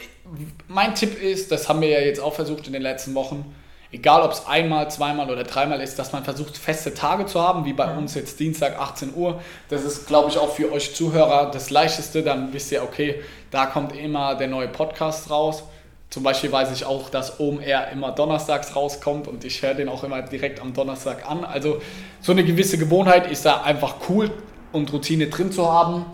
mein 0.68 0.94
Tipp 0.94 1.20
ist, 1.20 1.50
das 1.50 1.68
haben 1.68 1.80
wir 1.80 1.88
ja 1.88 2.00
jetzt 2.00 2.20
auch 2.20 2.34
versucht 2.34 2.66
in 2.66 2.72
den 2.72 2.82
letzten 2.82 3.14
Wochen, 3.14 3.54
egal 3.90 4.22
ob 4.22 4.32
es 4.32 4.46
einmal, 4.46 4.90
zweimal 4.90 5.30
oder 5.30 5.44
dreimal 5.44 5.80
ist, 5.80 5.98
dass 5.98 6.12
man 6.12 6.24
versucht, 6.24 6.56
feste 6.56 6.92
Tage 6.92 7.26
zu 7.26 7.40
haben, 7.40 7.64
wie 7.64 7.72
bei 7.72 7.86
mhm. 7.92 7.98
uns 7.98 8.14
jetzt 8.14 8.38
Dienstag 8.38 8.78
18 8.78 9.14
Uhr. 9.14 9.40
Das 9.68 9.84
ist, 9.84 10.06
glaube 10.06 10.28
ich, 10.30 10.38
auch 10.38 10.52
für 10.52 10.70
euch 10.72 10.94
Zuhörer 10.94 11.50
das 11.50 11.70
Leichteste. 11.70 12.22
Dann 12.22 12.52
wisst 12.52 12.72
ihr, 12.72 12.82
okay, 12.82 13.22
da 13.50 13.66
kommt 13.66 13.96
immer 13.96 14.34
der 14.34 14.48
neue 14.48 14.68
Podcast 14.68 15.30
raus. 15.30 15.62
Zum 16.10 16.22
Beispiel 16.22 16.50
weiß 16.50 16.72
ich 16.72 16.86
auch, 16.86 17.10
dass 17.10 17.38
OMR 17.38 17.90
immer 17.92 18.12
donnerstags 18.12 18.74
rauskommt 18.74 19.28
und 19.28 19.44
ich 19.44 19.62
höre 19.62 19.74
den 19.74 19.90
auch 19.90 20.04
immer 20.04 20.22
direkt 20.22 20.58
am 20.58 20.72
Donnerstag 20.72 21.28
an. 21.30 21.44
Also 21.44 21.82
so 22.22 22.32
eine 22.32 22.44
gewisse 22.44 22.78
Gewohnheit 22.78 23.30
ist 23.30 23.44
da 23.44 23.60
einfach 23.60 23.96
cool 24.08 24.30
und 24.72 24.90
Routine 24.90 25.26
drin 25.26 25.52
zu 25.52 25.70
haben. 25.70 26.06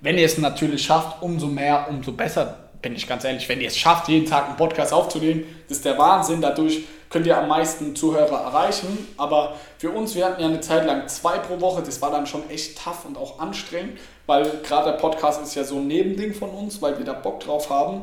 Wenn 0.00 0.16
ihr 0.16 0.24
es 0.24 0.38
natürlich 0.38 0.84
schafft, 0.84 1.20
umso 1.20 1.46
mehr, 1.46 1.86
umso 1.90 2.12
besser 2.12 2.63
bin 2.84 2.94
ich 2.94 3.08
ganz 3.08 3.24
ehrlich, 3.24 3.48
wenn 3.48 3.62
ihr 3.62 3.68
es 3.68 3.78
schafft, 3.78 4.08
jeden 4.08 4.26
Tag 4.26 4.46
einen 4.46 4.56
Podcast 4.56 4.92
aufzunehmen, 4.92 5.44
das 5.68 5.78
ist 5.78 5.86
der 5.86 5.98
Wahnsinn. 5.98 6.42
Dadurch 6.42 6.84
könnt 7.08 7.26
ihr 7.26 7.36
am 7.36 7.48
meisten 7.48 7.96
Zuhörer 7.96 8.42
erreichen. 8.42 9.08
Aber 9.16 9.54
für 9.78 9.90
uns, 9.90 10.14
wir 10.14 10.26
hatten 10.26 10.42
ja 10.42 10.48
eine 10.48 10.60
Zeit 10.60 10.84
lang 10.84 11.08
zwei 11.08 11.38
pro 11.38 11.60
Woche, 11.60 11.82
das 11.82 12.02
war 12.02 12.10
dann 12.10 12.26
schon 12.26 12.48
echt 12.50 12.78
tough 12.78 13.06
und 13.06 13.16
auch 13.16 13.40
anstrengend, 13.40 13.98
weil 14.26 14.60
gerade 14.62 14.90
der 14.90 14.98
Podcast 14.98 15.42
ist 15.42 15.54
ja 15.54 15.64
so 15.64 15.76
ein 15.76 15.86
Nebending 15.86 16.34
von 16.34 16.50
uns, 16.50 16.82
weil 16.82 16.98
wir 16.98 17.06
da 17.06 17.14
Bock 17.14 17.40
drauf 17.40 17.70
haben. 17.70 18.02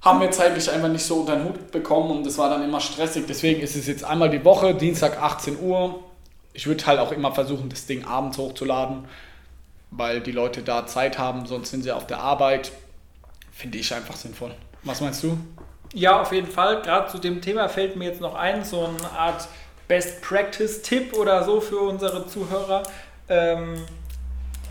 Haben 0.00 0.20
wir 0.20 0.32
zeitlich 0.32 0.68
einfach 0.68 0.88
nicht 0.88 1.04
so 1.04 1.20
unter 1.20 1.36
den 1.36 1.44
Hut 1.44 1.70
bekommen 1.70 2.10
und 2.10 2.26
das 2.26 2.36
war 2.38 2.50
dann 2.50 2.64
immer 2.64 2.80
stressig. 2.80 3.26
Deswegen 3.28 3.60
ist 3.60 3.76
es 3.76 3.86
jetzt 3.86 4.02
einmal 4.02 4.30
die 4.30 4.44
Woche, 4.44 4.74
Dienstag 4.74 5.22
18 5.22 5.60
Uhr. 5.60 6.00
Ich 6.54 6.66
würde 6.66 6.84
halt 6.86 6.98
auch 6.98 7.12
immer 7.12 7.32
versuchen, 7.32 7.68
das 7.68 7.86
Ding 7.86 8.04
abends 8.04 8.36
hochzuladen, 8.36 9.04
weil 9.92 10.20
die 10.20 10.32
Leute 10.32 10.62
da 10.62 10.86
Zeit 10.88 11.18
haben, 11.18 11.46
sonst 11.46 11.70
sind 11.70 11.84
sie 11.84 11.92
auf 11.92 12.08
der 12.08 12.18
Arbeit 12.18 12.72
finde 13.52 13.78
ich 13.78 13.94
einfach 13.94 14.16
sinnvoll. 14.16 14.54
Was 14.82 15.00
meinst 15.00 15.22
du? 15.22 15.38
Ja, 15.94 16.20
auf 16.20 16.32
jeden 16.32 16.50
Fall. 16.50 16.82
Gerade 16.82 17.10
zu 17.10 17.18
dem 17.18 17.40
Thema 17.40 17.68
fällt 17.68 17.96
mir 17.96 18.06
jetzt 18.06 18.20
noch 18.20 18.34
ein, 18.34 18.64
so 18.64 18.86
eine 18.86 19.10
Art 19.10 19.46
Best 19.88 20.22
Practice-Tipp 20.22 21.14
oder 21.14 21.44
so 21.44 21.60
für 21.60 21.80
unsere 21.80 22.26
Zuhörer. 22.26 22.82
Ähm, 23.28 23.84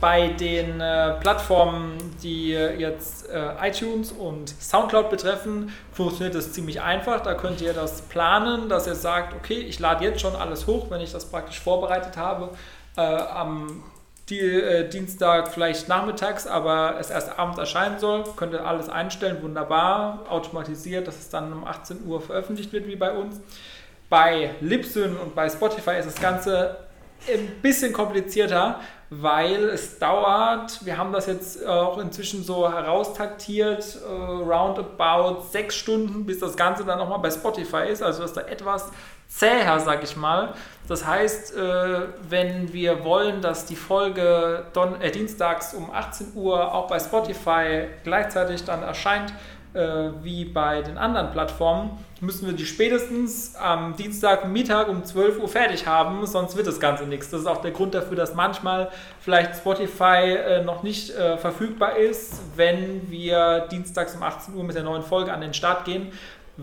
bei 0.01 0.29
den 0.29 0.81
äh, 0.81 1.11
Plattformen, 1.19 2.15
die 2.23 2.49
jetzt 2.49 3.29
äh, 3.29 3.51
iTunes 3.61 4.11
und 4.11 4.49
SoundCloud 4.49 5.11
betreffen, 5.11 5.71
funktioniert 5.93 6.33
das 6.33 6.53
ziemlich 6.53 6.81
einfach. 6.81 7.21
Da 7.21 7.35
könnt 7.35 7.61
ihr 7.61 7.73
das 7.73 8.01
planen, 8.01 8.67
dass 8.67 8.87
ihr 8.87 8.95
sagt, 8.95 9.35
okay, 9.35 9.59
ich 9.59 9.79
lade 9.79 10.03
jetzt 10.03 10.19
schon 10.19 10.35
alles 10.35 10.65
hoch, 10.65 10.89
wenn 10.89 11.01
ich 11.01 11.11
das 11.11 11.25
praktisch 11.25 11.59
vorbereitet 11.59 12.17
habe. 12.17 12.49
Äh, 12.97 13.01
am 13.01 13.83
die, 14.29 14.39
äh, 14.39 14.87
Dienstag 14.87 15.51
vielleicht 15.53 15.87
nachmittags, 15.87 16.47
aber 16.47 16.97
es 16.99 17.09
erst 17.09 17.37
abends 17.37 17.57
erscheinen 17.57 17.99
soll. 17.99 18.23
Könnt 18.35 18.53
ihr 18.53 18.65
alles 18.65 18.89
einstellen, 18.89 19.41
wunderbar, 19.41 20.25
automatisiert, 20.29 21.07
dass 21.07 21.19
es 21.19 21.29
dann 21.29 21.51
um 21.51 21.65
18 21.65 22.05
Uhr 22.05 22.21
veröffentlicht 22.21 22.71
wird, 22.71 22.87
wie 22.87 22.95
bei 22.95 23.11
uns. 23.11 23.39
Bei 24.09 24.55
Libsyn 24.61 25.15
und 25.17 25.35
bei 25.35 25.49
Spotify 25.49 25.97
ist 25.99 26.05
das 26.05 26.19
Ganze 26.21 26.77
ein 27.27 27.61
bisschen 27.61 27.93
komplizierter, 27.93 28.79
weil 29.09 29.65
es 29.69 29.99
dauert, 29.99 30.85
wir 30.85 30.97
haben 30.97 31.11
das 31.11 31.27
jetzt 31.27 31.65
auch 31.65 31.97
inzwischen 31.97 32.43
so 32.43 32.71
heraustaktiert, 32.71 33.97
äh, 34.01 34.11
roundabout 34.11 35.41
sechs 35.51 35.75
Stunden, 35.75 36.25
bis 36.25 36.39
das 36.39 36.55
Ganze 36.55 36.85
dann 36.85 36.97
nochmal 36.97 37.19
bei 37.19 37.29
Spotify 37.29 37.87
ist. 37.89 38.01
Also 38.01 38.23
ist 38.23 38.37
da 38.37 38.41
etwas 38.41 38.91
zäher, 39.31 39.79
sag 39.79 40.03
ich 40.03 40.15
mal. 40.15 40.53
Das 40.87 41.05
heißt, 41.05 41.55
äh, 41.55 42.01
wenn 42.29 42.73
wir 42.73 43.03
wollen, 43.05 43.41
dass 43.41 43.65
die 43.65 43.75
Folge 43.75 44.65
Don 44.73 44.99
äh, 45.01 45.09
dienstags 45.09 45.73
um 45.73 45.89
18 45.89 46.33
Uhr 46.35 46.73
auch 46.73 46.87
bei 46.87 46.99
Spotify 46.99 47.87
gleichzeitig 48.03 48.65
dann 48.65 48.83
erscheint, 48.83 49.33
äh, 49.73 50.09
wie 50.21 50.43
bei 50.43 50.81
den 50.81 50.97
anderen 50.97 51.31
Plattformen, 51.31 51.91
müssen 52.19 52.45
wir 52.45 52.53
die 52.53 52.65
spätestens 52.65 53.55
am 53.55 53.95
Dienstagmittag 53.95 54.89
um 54.89 55.05
12 55.05 55.39
Uhr 55.39 55.47
fertig 55.47 55.87
haben, 55.87 56.25
sonst 56.25 56.57
wird 56.57 56.67
das 56.67 56.81
Ganze 56.81 57.05
nichts. 57.05 57.29
Das 57.29 57.41
ist 57.41 57.47
auch 57.47 57.61
der 57.61 57.71
Grund 57.71 57.93
dafür, 57.93 58.17
dass 58.17 58.35
manchmal 58.35 58.89
vielleicht 59.21 59.55
Spotify 59.55 60.35
äh, 60.35 60.63
noch 60.63 60.83
nicht 60.83 61.11
verfügbar 61.11 61.95
ist, 61.95 62.41
wenn 62.57 63.09
wir 63.09 63.67
dienstags 63.71 64.13
um 64.13 64.23
18 64.23 64.55
Uhr 64.55 64.65
mit 64.65 64.75
der 64.75 64.83
neuen 64.83 65.03
Folge 65.03 65.31
an 65.31 65.39
den 65.39 65.53
Start 65.53 65.85
gehen, 65.85 66.11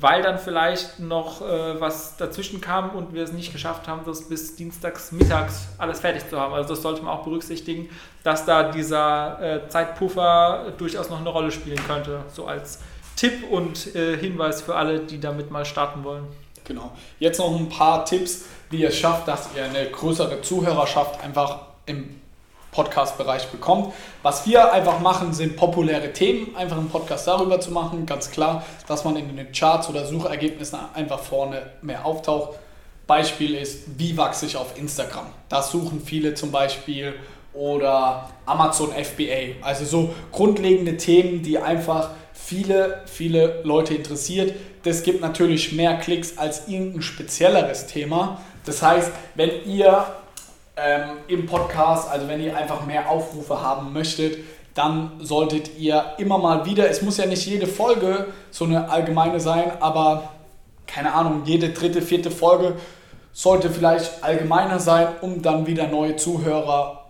weil 0.01 0.23
dann 0.23 0.39
vielleicht 0.39 1.01
noch 1.01 1.43
äh, 1.43 1.81
was 1.81 2.17
dazwischen 2.17 2.61
kam 2.61 2.91
und 2.91 3.15
wir 3.15 3.25
es 3.25 3.33
nicht 3.33 3.53
geschafft 3.53 3.89
haben, 3.89 4.03
das 4.07 4.29
bis 4.29 4.55
dienstags 4.57 5.13
mittags 5.13 5.69
alles 5.79 6.01
fertig 6.01 6.29
zu 6.29 6.39
haben. 6.39 6.55
Also 6.55 6.71
das 6.71 6.83
sollte 6.83 7.03
man 7.03 7.15
auch 7.19 7.25
berücksichtigen, 7.25 7.89
dass 8.23 8.45
da 8.45 8.71
dieser 8.71 9.41
äh, 9.41 9.69
Zeitpuffer 9.69 10.73
durchaus 10.79 11.11
noch 11.11 11.21
eine 11.21 11.29
Rolle 11.29 11.51
spielen 11.51 11.81
könnte, 11.87 12.21
so 12.33 12.47
als 12.47 12.81
Tipp 13.17 13.51
und 13.51 13.95
äh, 13.97 14.17
Hinweis 14.17 14.63
für 14.63 14.77
alle, 14.77 15.01
die 15.01 15.19
damit 15.19 15.51
mal 15.51 15.65
starten 15.65 16.05
wollen. 16.05 16.27
Genau. 16.65 16.93
Jetzt 17.19 17.39
noch 17.39 17.55
ein 17.59 17.69
paar 17.69 18.05
Tipps, 18.05 18.45
wie 18.71 18.83
ihr 18.83 18.89
es 18.89 18.97
schafft, 18.97 19.27
dass 19.27 19.49
ihr 19.57 19.65
eine 19.65 19.91
größere 19.91 20.43
Zuhörerschaft 20.43 21.25
einfach 21.25 21.61
im 21.87 22.21
Podcast-Bereich 22.73 23.49
bekommt. 23.49 23.93
Was 24.23 24.47
wir 24.47 24.73
einfach 24.73 25.01
machen, 25.01 25.33
sind 25.33 25.57
populäre 25.57 26.13
Themen, 26.13 26.55
einfach 26.57 26.77
einen 26.77 26.91
Podcast 26.91 27.27
darüber 27.27 27.61
zu 27.61 27.71
machen. 27.71 28.07
Ganz 28.07 28.31
klar, 28.31 28.65
dass 28.87 29.05
man 29.05 29.17
in 29.17 29.37
den 29.37 29.53
Charts 29.53 29.89
oder 29.89 30.05
Suchergebnissen 30.05 30.79
einfach 30.95 31.21
vorne 31.21 31.63
mehr 31.83 32.05
auftaucht. 32.05 32.59
Beispiel 33.07 33.55
ist, 33.55 33.99
wie 33.99 34.17
wachse 34.17 34.47
ich 34.47 34.57
auf 34.57 34.79
Instagram? 34.79 35.27
Das 35.49 35.71
suchen 35.71 36.03
viele 36.05 36.35
zum 36.35 36.53
Beispiel 36.53 37.15
oder 37.55 38.29
Amazon 38.47 38.93
FBA. 38.93 39.65
Also 39.65 39.85
so 39.85 40.15
grundlegende 40.31 40.97
Themen, 40.97 41.43
die 41.43 41.59
einfach 41.59 42.11
viele, 42.35 43.03
viele 43.07 43.63
Leute 43.65 43.95
interessiert. 43.95 44.55
Das 44.85 45.03
gibt 45.03 45.21
natürlich 45.21 45.73
mehr 45.73 45.97
Klicks 45.97 46.39
als 46.39 46.69
irgendein 46.69 47.03
spezielleres 47.03 47.87
Thema. 47.87 48.41
Das 48.65 48.83
heißt, 48.83 49.11
wenn 49.35 49.51
ihr 49.67 50.07
ähm, 50.83 51.19
im 51.27 51.47
Podcast, 51.47 52.11
also 52.11 52.29
wenn 52.29 52.41
ihr 52.41 52.57
einfach 52.57 52.87
mehr 52.87 53.11
Aufrufe 53.11 53.61
haben 53.61 53.93
möchtet, 53.93 54.39
dann 54.75 55.13
solltet 55.21 55.77
ihr 55.77 56.15
immer 56.19 56.39
mal 56.39 56.65
wieder, 56.65 56.89
es 56.89 57.03
muss 57.03 57.17
ja 57.17 57.27
nicht 57.27 57.45
jede 57.47 57.67
Folge 57.67 58.29
so 58.51 58.65
eine 58.65 58.89
allgemeine 58.89 59.41
sein, 59.41 59.73
aber 59.81 60.31
keine 60.87 61.13
Ahnung, 61.13 61.43
jede 61.45 61.71
dritte, 61.71 62.01
vierte 62.01 62.31
Folge 62.31 62.75
sollte 63.33 63.71
vielleicht 63.71 64.23
allgemeiner 64.23 64.79
sein, 64.79 65.09
um 65.21 65.43
dann 65.43 65.67
wieder 65.67 65.89
neue 65.89 66.17
Zuhörer 66.17 67.05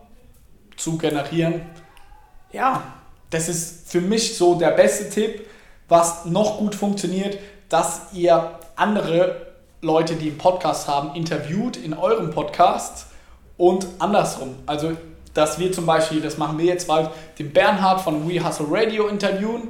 zu 0.76 0.96
generieren. 0.96 1.62
Ja, 2.52 2.82
das 3.30 3.48
ist 3.48 3.90
für 3.90 4.00
mich 4.00 4.36
so 4.36 4.54
der 4.54 4.70
beste 4.70 5.10
Tipp, 5.10 5.46
was 5.88 6.24
noch 6.24 6.58
gut 6.58 6.74
funktioniert, 6.74 7.38
dass 7.68 8.12
ihr 8.12 8.58
andere 8.76 9.46
Leute, 9.80 10.16
die 10.16 10.28
einen 10.28 10.38
Podcast 10.38 10.88
haben, 10.88 11.14
interviewt 11.14 11.76
in 11.76 11.94
eurem 11.94 12.30
Podcast 12.30 13.06
und 13.58 13.86
andersrum. 13.98 14.54
Also, 14.64 14.92
dass 15.34 15.58
wir 15.58 15.70
zum 15.70 15.84
Beispiel, 15.84 16.22
das 16.22 16.38
machen 16.38 16.56
wir 16.58 16.64
jetzt 16.64 16.88
bald, 16.88 17.10
den 17.38 17.52
Bernhard 17.52 18.00
von 18.00 18.28
We 18.28 18.42
Hustle 18.42 18.66
Radio 18.70 19.08
interviewen. 19.08 19.68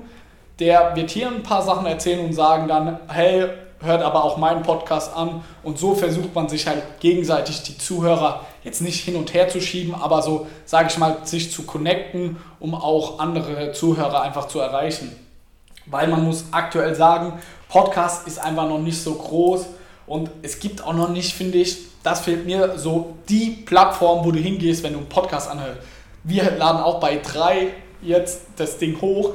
Der 0.61 0.95
wird 0.95 1.11
hier 1.11 1.29
ein 1.29 1.43
paar 1.43 1.63
Sachen 1.63 1.87
erzählen 1.87 2.25
und 2.25 2.33
sagen 2.33 2.69
dann, 2.69 3.01
hey, 3.09 3.49
hört 3.81 4.03
aber 4.03 4.25
auch 4.25 4.37
meinen 4.37 4.63
Podcast 4.63 5.15
an. 5.15 5.43
Und 5.63 5.79
so 5.79 5.95
versucht 5.95 6.35
man 6.35 6.49
sich 6.49 6.67
halt 6.67 6.83
gegenseitig 7.01 7.63
die 7.63 7.79
Zuhörer 7.79 8.45
jetzt 8.65 8.81
nicht 8.81 9.05
hin 9.05 9.17
und 9.17 9.35
her 9.35 9.49
zu 9.49 9.61
schieben, 9.61 9.95
aber 9.95 10.23
so, 10.23 10.47
sage 10.65 10.89
ich 10.91 10.99
mal, 10.99 11.19
sich 11.25 11.53
zu 11.53 11.63
connecten, 11.63 12.37
um 12.61 12.75
auch 12.75 13.19
andere 13.19 13.73
Zuhörer 13.73 14.23
einfach 14.23 14.49
zu 14.49 14.59
erreichen. 14.59 15.15
Weil 15.87 16.09
man 16.09 16.25
muss 16.25 16.47
aktuell 16.51 16.95
sagen, 16.95 17.35
Podcast 17.69 18.27
ist 18.27 18.39
einfach 18.39 18.69
noch 18.69 18.79
nicht 18.79 19.01
so 19.01 19.15
groß 19.15 19.67
und 20.09 20.31
es 20.43 20.61
gibt 20.61 20.83
auch 20.83 20.95
noch 20.95 21.11
nicht, 21.11 21.35
finde 21.35 21.59
ich, 21.59 21.79
das 22.03 22.21
fehlt 22.21 22.47
mir 22.47 22.79
so 22.79 23.17
die 23.29 23.51
Plattform, 23.65 24.25
wo 24.25 24.31
du 24.31 24.39
hingehst, 24.39 24.83
wenn 24.83 24.93
du 24.93 24.99
einen 24.99 25.09
Podcast 25.09 25.51
anhörst. 25.51 25.81
Wir 26.25 26.51
laden 26.53 26.81
auch 26.81 27.01
bei 27.01 27.17
drei 27.17 27.69
jetzt 28.03 28.43
das 28.57 28.79
Ding 28.79 29.01
hoch 29.01 29.35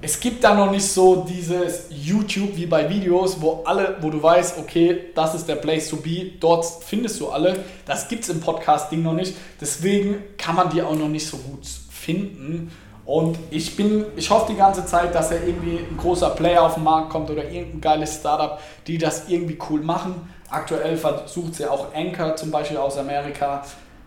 es 0.00 0.20
gibt 0.20 0.44
da 0.44 0.54
noch 0.54 0.70
nicht 0.70 0.86
so 0.86 1.26
dieses 1.28 1.86
YouTube 1.90 2.56
wie 2.56 2.66
bei 2.66 2.88
Videos, 2.88 3.40
wo 3.40 3.62
alle, 3.64 3.96
wo 4.00 4.10
du 4.10 4.22
weißt, 4.22 4.58
okay, 4.58 5.06
das 5.14 5.34
ist 5.34 5.48
der 5.48 5.56
Place 5.56 5.88
to 5.88 5.96
be, 5.96 6.32
dort 6.38 6.64
findest 6.84 7.20
du 7.20 7.28
alle. 7.28 7.64
Das 7.84 8.06
gibt 8.06 8.22
es 8.22 8.30
im 8.30 8.40
Podcast-Ding 8.40 9.02
noch 9.02 9.14
nicht. 9.14 9.34
Deswegen 9.60 10.22
kann 10.36 10.54
man 10.54 10.70
die 10.70 10.82
auch 10.82 10.94
noch 10.94 11.08
nicht 11.08 11.26
so 11.26 11.36
gut 11.38 11.66
finden. 11.90 12.70
Und 13.08 13.38
ich 13.50 13.74
bin, 13.74 14.04
ich 14.16 14.28
hoffe 14.28 14.52
die 14.52 14.58
ganze 14.58 14.84
Zeit, 14.84 15.14
dass 15.14 15.30
er 15.30 15.42
irgendwie 15.42 15.78
ein 15.78 15.96
großer 15.96 16.28
Player 16.30 16.62
auf 16.62 16.74
den 16.74 16.84
Markt 16.84 17.08
kommt 17.08 17.30
oder 17.30 17.42
irgendein 17.42 17.80
geiles 17.80 18.16
Startup, 18.16 18.60
die 18.86 18.98
das 18.98 19.30
irgendwie 19.30 19.56
cool 19.70 19.80
machen. 19.80 20.28
Aktuell 20.50 20.94
versucht 20.98 21.54
sie 21.54 21.64
auch 21.64 21.94
Anchor 21.94 22.36
zum 22.36 22.50
Beispiel 22.50 22.76
aus 22.76 22.98
Amerika. 22.98 23.64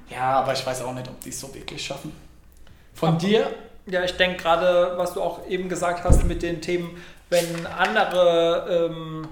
Ja, 0.08 0.42
aber 0.42 0.54
ich 0.54 0.64
weiß 0.64 0.84
auch 0.84 0.94
nicht, 0.94 1.08
ob 1.08 1.20
die 1.20 1.30
es 1.30 1.40
so 1.40 1.52
wirklich 1.52 1.84
schaffen. 1.84 2.12
Von 2.94 3.18
dir 3.18 3.48
ja, 3.88 4.04
ich 4.04 4.16
denke 4.16 4.38
gerade, 4.38 4.94
was 4.98 5.14
du 5.14 5.22
auch 5.22 5.48
eben 5.48 5.70
gesagt 5.70 6.04
hast 6.04 6.24
mit 6.26 6.44
den 6.44 6.62
Themen, 6.62 7.02
wenn 7.30 7.66
andere 7.66 8.90
ähm, 8.92 9.28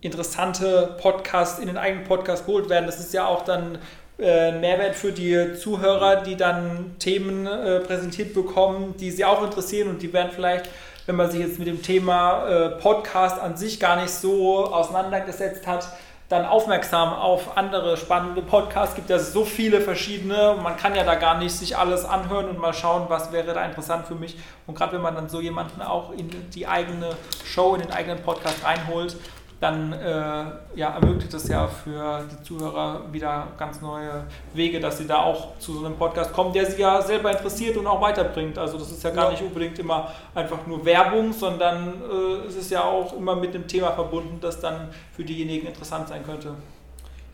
interessante 0.00 0.96
Podcasts 1.00 1.58
in 1.60 1.66
den 1.66 1.78
eigenen 1.78 2.04
Podcast 2.04 2.46
geholt 2.46 2.68
werden, 2.68 2.86
das 2.86 2.98
ist 2.98 3.14
ja 3.14 3.26
auch 3.26 3.44
dann 3.44 3.78
äh, 4.18 4.52
Mehrwert 4.52 4.94
für 4.94 5.12
die 5.12 5.54
Zuhörer, 5.54 6.22
die 6.22 6.36
dann 6.36 6.96
Themen 6.98 7.46
äh, 7.46 7.80
präsentiert 7.80 8.34
bekommen, 8.34 8.94
die 8.98 9.10
sie 9.10 9.24
auch 9.24 9.42
interessieren 9.42 9.88
und 9.88 10.02
die 10.02 10.12
werden 10.12 10.30
vielleicht 10.34 10.68
wenn 11.06 11.16
man 11.16 11.30
sich 11.30 11.40
jetzt 11.40 11.58
mit 11.58 11.68
dem 11.68 11.82
Thema 11.82 12.46
äh, 12.46 12.68
Podcast 12.70 13.40
an 13.40 13.56
sich 13.56 13.80
gar 13.80 14.00
nicht 14.00 14.10
so 14.10 14.66
auseinandergesetzt 14.66 15.66
hat, 15.66 15.88
dann 16.28 16.46
aufmerksam 16.46 17.12
auf 17.12 17.58
andere 17.58 17.96
spannende 17.96 18.40
Podcasts. 18.40 18.90
Es 18.90 18.96
gibt 18.96 19.10
ja 19.10 19.18
so 19.18 19.44
viele 19.44 19.82
verschiedene. 19.82 20.56
Man 20.62 20.76
kann 20.76 20.94
ja 20.94 21.04
da 21.04 21.16
gar 21.16 21.38
nicht 21.38 21.52
sich 21.52 21.76
alles 21.76 22.04
anhören 22.04 22.48
und 22.48 22.58
mal 22.58 22.72
schauen, 22.72 23.04
was 23.08 23.32
wäre 23.32 23.52
da 23.52 23.64
interessant 23.64 24.06
für 24.06 24.14
mich. 24.14 24.36
Und 24.66 24.74
gerade 24.74 24.94
wenn 24.94 25.02
man 25.02 25.14
dann 25.14 25.28
so 25.28 25.40
jemanden 25.40 25.82
auch 25.82 26.12
in 26.12 26.30
die 26.50 26.66
eigene 26.66 27.10
Show, 27.44 27.74
in 27.74 27.82
den 27.82 27.90
eigenen 27.90 28.22
Podcast 28.22 28.64
reinholt, 28.64 29.16
dann 29.62 29.92
äh, 29.92 30.44
ja, 30.74 30.90
ermöglicht 30.90 31.32
es 31.34 31.46
ja 31.46 31.68
für 31.68 32.24
die 32.28 32.42
Zuhörer 32.42 33.02
wieder 33.12 33.46
ganz 33.56 33.80
neue 33.80 34.24
Wege, 34.54 34.80
dass 34.80 34.98
sie 34.98 35.06
da 35.06 35.18
auch 35.22 35.56
zu 35.60 35.78
so 35.78 35.86
einem 35.86 35.94
Podcast 35.94 36.32
kommen, 36.32 36.52
der 36.52 36.68
sie 36.68 36.80
ja 36.80 37.00
selber 37.00 37.30
interessiert 37.30 37.76
und 37.76 37.86
auch 37.86 38.00
weiterbringt. 38.00 38.58
Also 38.58 38.76
das 38.76 38.90
ist 38.90 39.04
ja 39.04 39.10
gar 39.10 39.26
ja. 39.26 39.30
nicht 39.30 39.42
unbedingt 39.42 39.78
immer 39.78 40.10
einfach 40.34 40.66
nur 40.66 40.84
Werbung, 40.84 41.32
sondern 41.32 41.94
äh, 42.02 42.48
es 42.48 42.56
ist 42.56 42.72
ja 42.72 42.82
auch 42.82 43.16
immer 43.16 43.36
mit 43.36 43.54
dem 43.54 43.68
Thema 43.68 43.92
verbunden, 43.92 44.38
das 44.40 44.58
dann 44.58 44.88
für 45.14 45.22
diejenigen 45.22 45.68
interessant 45.68 46.08
sein 46.08 46.24
könnte. 46.26 46.54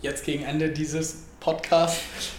Jetzt 0.02 0.22
gegen 0.26 0.44
Ende 0.44 0.68
dieses 0.68 1.24
Podcasts, 1.40 2.32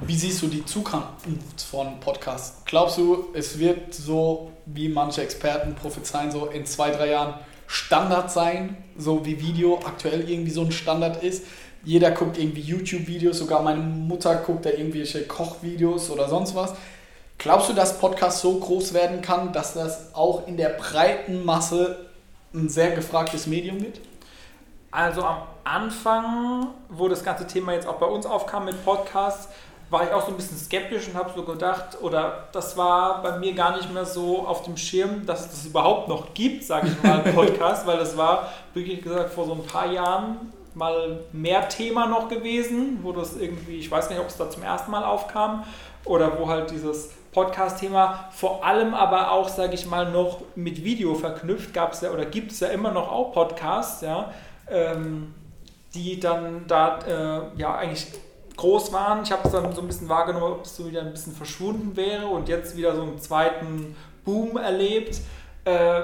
wie 0.00 0.16
siehst 0.16 0.40
du 0.40 0.46
die 0.46 0.64
Zukunft 0.64 1.62
von 1.70 2.00
Podcasts? 2.00 2.62
Glaubst 2.64 2.96
du, 2.96 3.26
es 3.34 3.58
wird 3.58 3.92
so, 3.92 4.52
wie 4.64 4.88
manche 4.88 5.20
Experten 5.20 5.74
prophezeien, 5.74 6.30
so 6.30 6.46
in 6.46 6.64
zwei, 6.64 6.90
drei 6.90 7.10
Jahren 7.10 7.34
Standard 7.66 8.30
sein, 8.30 8.76
so 8.96 9.24
wie 9.24 9.40
Video 9.40 9.80
aktuell 9.84 10.28
irgendwie 10.28 10.50
so 10.50 10.62
ein 10.62 10.72
Standard 10.72 11.22
ist. 11.22 11.44
Jeder 11.84 12.10
guckt 12.12 12.38
irgendwie 12.38 12.62
YouTube-Videos, 12.62 13.38
sogar 13.38 13.62
meine 13.62 13.80
Mutter 13.80 14.36
guckt 14.36 14.64
da 14.64 14.70
irgendwelche 14.70 15.26
Kochvideos 15.26 16.10
oder 16.10 16.28
sonst 16.28 16.54
was. 16.54 16.74
Glaubst 17.38 17.68
du, 17.68 17.72
dass 17.74 17.98
Podcast 17.98 18.40
so 18.40 18.58
groß 18.58 18.94
werden 18.94 19.20
kann, 19.20 19.52
dass 19.52 19.74
das 19.74 20.14
auch 20.14 20.46
in 20.46 20.56
der 20.56 20.70
breiten 20.70 21.44
Masse 21.44 22.06
ein 22.54 22.68
sehr 22.68 22.92
gefragtes 22.92 23.46
Medium 23.46 23.80
wird? 23.80 24.00
Also 24.90 25.24
am 25.24 25.42
Anfang, 25.64 26.68
wo 26.88 27.08
das 27.08 27.24
ganze 27.24 27.46
Thema 27.46 27.72
jetzt 27.72 27.86
auch 27.86 27.96
bei 27.96 28.06
uns 28.06 28.26
aufkam 28.26 28.66
mit 28.66 28.84
Podcasts, 28.84 29.48
war 29.94 30.02
ich 30.02 30.12
auch 30.12 30.26
so 30.26 30.32
ein 30.32 30.36
bisschen 30.36 30.58
skeptisch 30.58 31.06
und 31.06 31.14
habe 31.14 31.30
so 31.36 31.44
gedacht, 31.44 32.02
oder 32.02 32.48
das 32.50 32.76
war 32.76 33.22
bei 33.22 33.38
mir 33.38 33.54
gar 33.54 33.76
nicht 33.76 33.94
mehr 33.94 34.04
so 34.04 34.44
auf 34.44 34.62
dem 34.62 34.76
Schirm, 34.76 35.24
dass 35.24 35.42
es 35.42 35.50
das 35.52 35.66
überhaupt 35.66 36.08
noch 36.08 36.34
gibt, 36.34 36.64
sage 36.64 36.88
ich 36.88 37.02
mal, 37.02 37.20
Podcast, 37.34 37.86
weil 37.86 37.98
das 37.98 38.16
war, 38.16 38.50
wirklich 38.74 39.02
gesagt, 39.02 39.30
vor 39.30 39.46
so 39.46 39.52
ein 39.52 39.64
paar 39.64 39.92
Jahren 39.92 40.52
mal 40.74 41.20
mehr 41.32 41.68
Thema 41.68 42.06
noch 42.06 42.28
gewesen, 42.28 42.98
wo 43.02 43.12
das 43.12 43.36
irgendwie, 43.36 43.76
ich 43.76 43.88
weiß 43.88 44.10
nicht, 44.10 44.18
ob 44.18 44.26
es 44.26 44.36
da 44.36 44.50
zum 44.50 44.64
ersten 44.64 44.90
Mal 44.90 45.04
aufkam 45.04 45.62
oder 46.04 46.40
wo 46.40 46.48
halt 46.48 46.72
dieses 46.72 47.10
Podcast-Thema 47.30 48.30
vor 48.32 48.64
allem 48.64 48.94
aber 48.94 49.30
auch, 49.30 49.48
sage 49.48 49.74
ich 49.74 49.86
mal, 49.86 50.10
noch 50.10 50.40
mit 50.56 50.82
Video 50.82 51.14
verknüpft, 51.14 51.72
gab 51.72 51.92
es 51.92 52.00
ja 52.00 52.10
oder 52.10 52.24
gibt 52.24 52.50
es 52.50 52.58
ja 52.58 52.66
immer 52.68 52.90
noch 52.90 53.12
auch 53.12 53.32
Podcasts, 53.32 54.00
ja, 54.00 54.32
ähm, 54.68 55.32
die 55.94 56.18
dann 56.18 56.64
da 56.66 56.98
äh, 57.06 57.60
ja 57.60 57.76
eigentlich 57.76 58.08
groß 58.56 58.92
waren. 58.92 59.22
Ich 59.22 59.32
habe 59.32 59.42
es 59.44 59.52
dann 59.52 59.72
so 59.74 59.80
ein 59.80 59.86
bisschen 59.86 60.08
wahrgenommen, 60.08 60.54
ob 60.54 60.64
es 60.64 60.76
so 60.76 60.86
wieder 60.86 61.00
ein 61.00 61.12
bisschen 61.12 61.34
verschwunden 61.34 61.96
wäre 61.96 62.26
und 62.26 62.48
jetzt 62.48 62.76
wieder 62.76 62.94
so 62.94 63.02
einen 63.02 63.18
zweiten 63.18 63.96
Boom 64.24 64.56
erlebt. 64.56 65.20
Äh, 65.64 66.02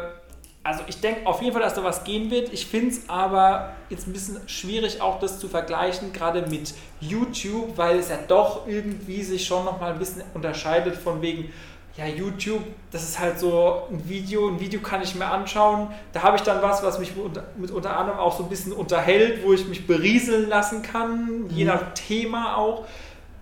also 0.63 0.83
ich 0.89 1.01
denke 1.01 1.27
auf 1.27 1.41
jeden 1.41 1.55
Fall, 1.55 1.63
dass 1.63 1.75
da 1.75 1.83
was 1.83 2.05
gehen 2.05 2.31
wird. 2.31 2.53
Ich 2.53 2.67
finde 2.67 2.91
es 2.91 3.09
aber 3.09 3.73
jetzt 3.89 4.07
ein 4.07 4.13
bisschen 4.13 4.47
schwierig, 4.47 5.01
auch 5.01 5.19
das 5.19 5.39
zu 5.39 5.49
vergleichen, 5.49 6.13
gerade 6.13 6.43
mit 6.43 6.75
YouTube, 7.01 7.79
weil 7.79 7.99
es 7.99 8.11
ja 8.11 8.19
doch 8.29 8.67
irgendwie 8.67 9.23
sich 9.23 9.47
schon 9.47 9.65
nochmal 9.65 9.93
ein 9.93 9.99
bisschen 9.99 10.23
unterscheidet 10.35 10.97
von 10.97 11.23
wegen, 11.23 11.51
ja, 11.97 12.07
YouTube, 12.07 12.63
das 12.93 13.03
ist 13.03 13.19
halt 13.19 13.39
so 13.39 13.83
ein 13.91 14.09
Video, 14.09 14.49
ein 14.49 14.61
Video 14.61 14.81
kann 14.81 15.03
ich 15.03 15.15
mir 15.15 15.27
anschauen. 15.27 15.89
Da 16.13 16.23
habe 16.23 16.37
ich 16.37 16.43
dann 16.43 16.63
was, 16.63 16.83
was 16.83 16.99
mich 16.99 17.17
unter, 17.17 17.45
mit 17.57 17.71
unter 17.71 17.97
anderem 17.97 18.19
auch 18.19 18.37
so 18.37 18.45
ein 18.45 18.49
bisschen 18.49 18.73
unterhält, 18.73 19.45
wo 19.45 19.53
ich 19.53 19.67
mich 19.67 19.87
berieseln 19.87 20.49
lassen 20.49 20.83
kann, 20.83 21.43
mhm. 21.43 21.51
je 21.51 21.65
nach 21.65 21.93
Thema 21.95 22.57
auch. 22.57 22.87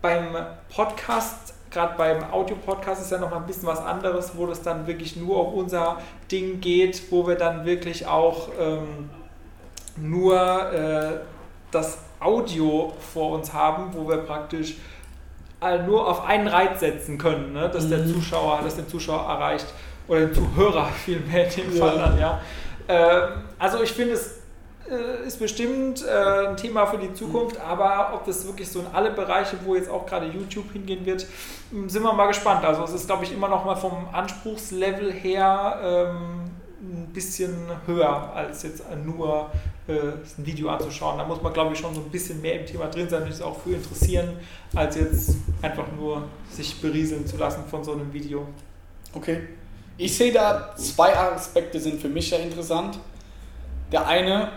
Beim 0.01 0.35
Podcast, 0.75 1.55
gerade 1.71 1.95
beim 1.99 2.33
Audio-Podcast 2.33 3.03
ist 3.03 3.11
ja 3.11 3.19
noch 3.19 3.31
mal 3.31 3.39
ein 3.39 3.47
bisschen 3.47 3.67
was 3.67 3.81
anderes, 3.81 4.33
wo 4.37 4.47
das 4.47 4.63
dann 4.63 4.87
wirklich 4.87 5.17
nur 5.17 5.49
um 5.49 5.55
unser 5.55 5.99
Ding 6.31 6.61
geht, 6.61 7.03
wo 7.11 7.27
wir 7.27 7.35
dann 7.35 7.67
wirklich 7.67 8.07
auch 8.07 8.49
ähm, 8.59 9.11
nur 9.97 10.73
äh, 10.73 11.19
das 11.71 11.99
Audio 12.21 12.93
vor 13.13 13.33
uns 13.33 13.53
haben, 13.53 13.93
wo 13.93 14.09
wir 14.09 14.19
praktisch 14.19 14.77
nur 15.87 16.07
auf 16.07 16.25
einen 16.25 16.47
Reiz 16.47 16.81
setzen 16.81 17.19
können, 17.19 17.53
ne? 17.53 17.69
dass 17.69 17.85
mhm. 17.85 17.91
der 17.91 18.07
Zuschauer, 18.07 18.61
dass 18.63 18.77
den 18.77 18.89
Zuschauer 18.89 19.29
erreicht 19.29 19.67
oder 20.07 20.21
den 20.21 20.35
Zuhörer 20.35 20.87
vielmehr 21.05 21.47
in 21.47 21.71
dem 21.71 21.77
ja. 21.77 21.85
Fall 21.85 21.99
dann, 21.99 22.19
ja. 22.19 22.41
Äh, 22.87 23.29
also 23.59 23.83
ich 23.83 23.93
finde 23.93 24.15
es 24.15 24.39
äh, 24.91 25.27
ist 25.27 25.39
bestimmt 25.39 26.05
äh, 26.07 26.49
ein 26.49 26.57
Thema 26.57 26.87
für 26.87 26.99
die 26.99 27.13
Zukunft, 27.13 27.61
aber 27.61 28.15
ob 28.15 28.25
das 28.25 28.47
wirklich 28.47 28.71
so 28.71 28.81
in 28.81 28.87
alle 28.93 29.11
Bereiche, 29.11 29.57
wo 29.65 29.75
jetzt 29.75 29.91
auch 29.91 30.07
gerade 30.07 30.27
YouTube 30.27 30.73
hingehen 30.73 31.05
wird, 31.05 31.27
hm, 31.71 31.89
sind 31.89 32.03
wir 32.03 32.13
mal 32.13 32.27
gespannt. 32.27 32.65
Also 32.65 32.85
es 32.85 32.93
ist, 32.93 33.07
glaube 33.07 33.25
ich, 33.25 33.33
immer 33.33 33.49
noch 33.49 33.65
mal 33.65 33.77
vom 33.77 34.09
Anspruchslevel 34.13 35.13
her 35.13 35.79
ähm, 35.83 36.51
ein 36.81 37.11
bisschen 37.13 37.55
höher 37.87 38.33
als 38.35 38.63
jetzt 38.63 38.85
nur 39.05 39.51
äh, 39.53 39.68
ein 39.93 40.47
Video 40.47 40.69
anzuschauen. 40.69 41.19
Da 41.19 41.25
muss 41.25 41.41
man, 41.43 41.53
glaube 41.53 41.73
ich, 41.73 41.79
schon 41.79 41.95
so 41.95 42.01
ein 42.01 42.11
bisschen 42.11 42.41
mehr 42.43 42.61
im 42.61 42.67
Thema 42.67 42.87
drin 42.87 43.09
sein 43.09 43.23
und 43.23 43.33
sich 43.33 43.43
auch 43.43 43.59
für 43.59 43.75
interessieren, 43.75 44.37
als 44.75 44.97
jetzt 44.97 45.37
einfach 45.63 45.87
nur 45.97 46.25
sich 46.51 46.81
berieseln 46.81 47.27
zu 47.27 47.37
lassen 47.37 47.65
von 47.71 47.83
so 47.83 47.93
einem 47.93 48.13
Video. 48.13 48.47
Okay. 49.15 49.41
Ich 49.97 50.17
sehe 50.17 50.33
da 50.33 50.75
zwei 50.77 51.17
Aspekte 51.17 51.81
sind 51.81 52.01
für 52.01 52.09
mich 52.09 52.31
ja 52.31 52.39
interessant. 52.39 52.99
Der 53.91 54.07
eine, 54.07 54.53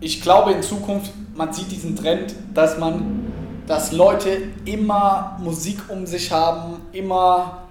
ich 0.00 0.22
glaube 0.22 0.52
in 0.52 0.62
Zukunft, 0.62 1.12
man 1.34 1.52
sieht 1.52 1.70
diesen 1.70 1.96
Trend, 1.96 2.34
dass 2.54 2.78
man, 2.78 3.32
dass 3.66 3.92
Leute 3.92 4.40
immer 4.64 5.36
Musik 5.42 5.80
um 5.88 6.06
sich 6.06 6.30
haben, 6.32 6.80
immer 6.92 7.68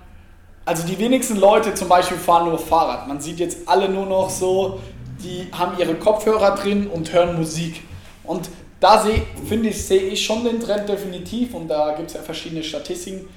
also 0.68 0.86
die 0.86 1.00
wenigsten 1.00 1.38
Leute 1.38 1.74
zum 1.74 1.88
Beispiel 1.88 2.18
fahren 2.18 2.50
nur 2.50 2.60
Fahrrad. 2.60 3.08
Man 3.08 3.22
sieht 3.22 3.40
jetzt 3.40 3.70
alle 3.70 3.88
nur 3.88 4.06
noch 4.06 4.30
so, 4.30 4.82
die 5.24 5.48
haben 5.52 5.78
ihre 5.78 5.96
Kopfhörer 5.96 6.56
drin 6.56 6.88
und 6.88 7.12
hören 7.12 7.38
Musik. 7.38 7.82
Und 8.24 8.50
da 8.80 9.02
sehe, 9.02 9.24
finde 9.48 9.70
ich, 9.70 9.86
sehe 9.86 10.02
ich 10.02 10.24
schon 10.24 10.44
den 10.44 10.60
Trend 10.60 10.88
definitiv 10.88 11.54
und 11.54 11.68
da 11.68 11.94
gibt 11.96 12.10
es 12.10 12.16
ja 12.16 12.22
verschiedene 12.22 12.64
Statistiken, 12.64 13.28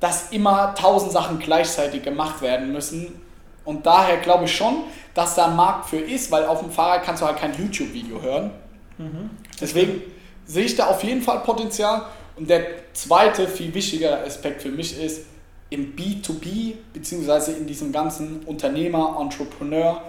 dass 0.00 0.32
immer 0.32 0.74
tausend 0.74 1.12
Sachen 1.12 1.38
gleichzeitig 1.38 2.02
gemacht 2.02 2.42
werden 2.42 2.72
müssen. 2.72 3.20
Und 3.64 3.86
daher 3.86 4.18
glaube 4.18 4.44
ich 4.44 4.54
schon, 4.54 4.84
dass 5.14 5.36
da 5.36 5.46
ein 5.46 5.56
Markt 5.56 5.88
für 5.88 5.98
ist, 5.98 6.30
weil 6.30 6.44
auf 6.44 6.60
dem 6.60 6.70
Fahrrad 6.70 7.04
kannst 7.04 7.22
du 7.22 7.26
halt 7.26 7.38
kein 7.38 7.56
YouTube-Video 7.56 8.20
hören. 8.20 8.50
Mhm. 8.98 9.30
Deswegen 9.60 10.02
sehe 10.44 10.64
ich 10.64 10.76
da 10.76 10.86
auf 10.86 11.02
jeden 11.04 11.22
Fall 11.22 11.40
Potenzial. 11.40 12.02
Und 12.36 12.50
der 12.50 12.92
zweite, 12.92 13.46
viel 13.46 13.72
wichtigere 13.72 14.22
Aspekt 14.24 14.62
für 14.62 14.70
mich 14.70 15.00
ist, 15.00 15.22
im 15.70 15.96
B2B, 15.96 16.74
beziehungsweise 16.92 17.52
in 17.52 17.66
diesem 17.66 17.92
ganzen 17.92 18.42
Unternehmer, 18.44 19.18
Entrepreneur, 19.20 20.02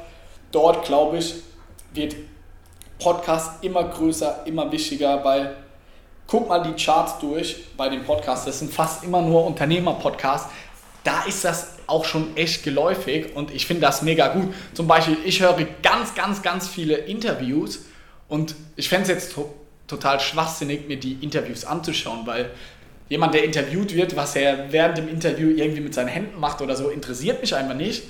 dort 0.55 0.85
glaube 0.85 1.17
ich, 1.17 1.35
wird 1.93 2.15
Podcast 2.97 3.63
immer 3.63 3.83
größer, 3.83 4.43
immer 4.45 4.71
wichtiger, 4.71 5.23
weil 5.23 5.57
guck 6.27 6.47
mal 6.47 6.63
die 6.63 6.81
Charts 6.81 7.19
durch 7.19 7.65
bei 7.75 7.89
den 7.89 8.03
Podcasts, 8.03 8.45
das 8.45 8.59
sind 8.59 8.73
fast 8.73 9.03
immer 9.03 9.21
nur 9.21 9.45
Unternehmer-Podcasts. 9.45 10.49
Da 11.03 11.23
ist 11.25 11.43
das 11.43 11.75
auch 11.87 12.05
schon 12.05 12.35
echt 12.35 12.63
geläufig 12.63 13.35
und 13.35 13.53
ich 13.53 13.67
finde 13.67 13.81
das 13.81 14.01
mega 14.01 14.29
gut. 14.29 14.53
Zum 14.73 14.87
Beispiel, 14.87 15.17
ich 15.23 15.39
höre 15.39 15.55
ganz, 15.83 16.15
ganz, 16.15 16.41
ganz 16.41 16.67
viele 16.67 16.95
Interviews 16.95 17.85
und 18.27 18.55
ich 18.75 18.89
fände 18.89 19.03
es 19.03 19.09
jetzt 19.09 19.33
to 19.33 19.53
total 19.87 20.19
schwachsinnig, 20.19 20.87
mir 20.87 20.97
die 20.97 21.13
Interviews 21.21 21.63
anzuschauen, 21.63 22.25
weil 22.25 22.49
jemand, 23.07 23.35
der 23.35 23.43
interviewt 23.43 23.93
wird, 23.93 24.15
was 24.15 24.35
er 24.35 24.71
während 24.71 24.97
dem 24.97 25.07
Interview 25.07 25.49
irgendwie 25.49 25.81
mit 25.81 25.93
seinen 25.93 26.07
Händen 26.07 26.39
macht 26.39 26.59
oder 26.59 26.75
so, 26.75 26.89
interessiert 26.89 27.39
mich 27.41 27.53
einfach 27.53 27.75
nicht. 27.75 28.01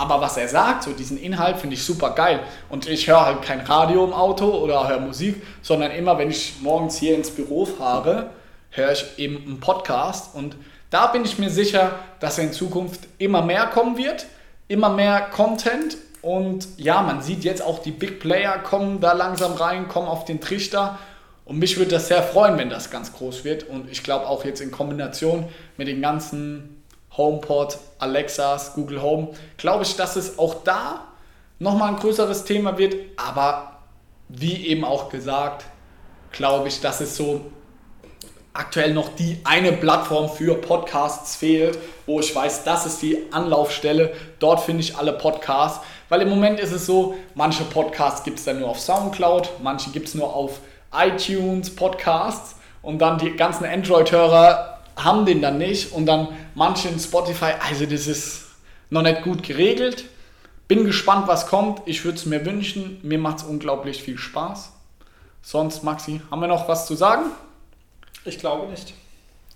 Aber 0.00 0.22
was 0.22 0.38
er 0.38 0.48
sagt, 0.48 0.84
so 0.84 0.92
diesen 0.92 1.18
Inhalt, 1.18 1.58
finde 1.58 1.74
ich 1.74 1.84
super 1.84 2.12
geil. 2.12 2.40
Und 2.70 2.88
ich 2.88 3.06
höre 3.06 3.26
halt 3.26 3.42
kein 3.42 3.60
Radio 3.60 4.02
im 4.02 4.14
Auto 4.14 4.46
oder 4.46 4.88
höre 4.88 4.98
Musik, 4.98 5.42
sondern 5.60 5.90
immer, 5.90 6.16
wenn 6.16 6.30
ich 6.30 6.54
morgens 6.62 6.96
hier 6.96 7.14
ins 7.14 7.30
Büro 7.30 7.66
fahre, 7.66 8.30
höre 8.70 8.92
ich 8.92 9.04
eben 9.18 9.44
einen 9.44 9.60
Podcast. 9.60 10.34
Und 10.34 10.56
da 10.88 11.08
bin 11.08 11.26
ich 11.26 11.38
mir 11.38 11.50
sicher, 11.50 11.96
dass 12.18 12.38
in 12.38 12.54
Zukunft 12.54 13.00
immer 13.18 13.42
mehr 13.42 13.66
kommen 13.66 13.98
wird, 13.98 14.24
immer 14.68 14.88
mehr 14.88 15.20
Content. 15.20 15.98
Und 16.22 16.66
ja, 16.78 17.02
man 17.02 17.20
sieht 17.20 17.44
jetzt 17.44 17.60
auch 17.60 17.80
die 17.80 17.90
Big 17.90 18.20
Player 18.20 18.56
kommen 18.56 19.00
da 19.00 19.12
langsam 19.12 19.52
rein, 19.52 19.86
kommen 19.86 20.08
auf 20.08 20.24
den 20.24 20.40
Trichter. 20.40 20.98
Und 21.44 21.58
mich 21.58 21.76
würde 21.76 21.90
das 21.90 22.08
sehr 22.08 22.22
freuen, 22.22 22.56
wenn 22.56 22.70
das 22.70 22.90
ganz 22.90 23.12
groß 23.12 23.44
wird. 23.44 23.64
Und 23.64 23.90
ich 23.90 24.02
glaube 24.02 24.26
auch 24.26 24.46
jetzt 24.46 24.62
in 24.62 24.70
Kombination 24.70 25.46
mit 25.76 25.88
den 25.88 26.00
ganzen 26.00 26.79
HomePod, 27.16 27.78
Alexas, 27.98 28.74
Google 28.74 29.02
Home, 29.02 29.28
glaube 29.56 29.84
ich, 29.84 29.96
dass 29.96 30.16
es 30.16 30.38
auch 30.38 30.62
da 30.64 31.06
nochmal 31.58 31.90
ein 31.90 31.96
größeres 31.96 32.44
Thema 32.44 32.78
wird. 32.78 32.94
Aber 33.16 33.80
wie 34.28 34.66
eben 34.66 34.84
auch 34.84 35.08
gesagt, 35.08 35.64
glaube 36.32 36.68
ich, 36.68 36.80
dass 36.80 37.00
es 37.00 37.16
so 37.16 37.42
aktuell 38.52 38.92
noch 38.92 39.10
die 39.14 39.38
eine 39.44 39.72
Plattform 39.72 40.28
für 40.28 40.54
Podcasts 40.54 41.36
fehlt, 41.36 41.78
wo 42.06 42.20
ich 42.20 42.34
weiß, 42.34 42.64
das 42.64 42.86
ist 42.86 43.00
die 43.02 43.18
Anlaufstelle. 43.30 44.12
Dort 44.38 44.60
finde 44.60 44.82
ich 44.82 44.96
alle 44.96 45.12
Podcasts. 45.12 45.80
Weil 46.08 46.22
im 46.22 46.28
Moment 46.28 46.58
ist 46.58 46.72
es 46.72 46.86
so, 46.86 47.14
manche 47.34 47.62
Podcasts 47.64 48.24
gibt 48.24 48.40
es 48.40 48.44
dann 48.44 48.58
nur 48.58 48.68
auf 48.68 48.80
Soundcloud, 48.80 49.50
manche 49.62 49.90
gibt 49.90 50.08
es 50.08 50.14
nur 50.14 50.34
auf 50.34 50.58
iTunes, 50.92 51.74
Podcasts 51.74 52.56
und 52.82 52.98
dann 52.98 53.18
die 53.18 53.36
ganzen 53.36 53.64
Android-Hörer 53.64 54.69
haben 55.04 55.26
den 55.26 55.40
dann 55.42 55.58
nicht 55.58 55.92
und 55.92 56.06
dann 56.06 56.28
manche 56.54 56.88
in 56.88 56.98
Spotify, 56.98 57.52
also 57.68 57.86
das 57.86 58.06
ist 58.06 58.46
noch 58.90 59.02
nicht 59.02 59.22
gut 59.22 59.42
geregelt. 59.42 60.04
Bin 60.68 60.84
gespannt, 60.84 61.26
was 61.26 61.46
kommt. 61.46 61.82
Ich 61.86 62.04
würde 62.04 62.18
es 62.18 62.26
mir 62.26 62.44
wünschen. 62.46 63.00
Mir 63.02 63.18
macht 63.18 63.38
es 63.38 63.42
unglaublich 63.44 64.02
viel 64.02 64.18
Spaß. 64.18 64.72
Sonst, 65.42 65.82
Maxi, 65.82 66.20
haben 66.30 66.40
wir 66.40 66.48
noch 66.48 66.68
was 66.68 66.86
zu 66.86 66.94
sagen? 66.94 67.26
Ich 68.24 68.38
glaube 68.38 68.68
nicht. 68.68 68.94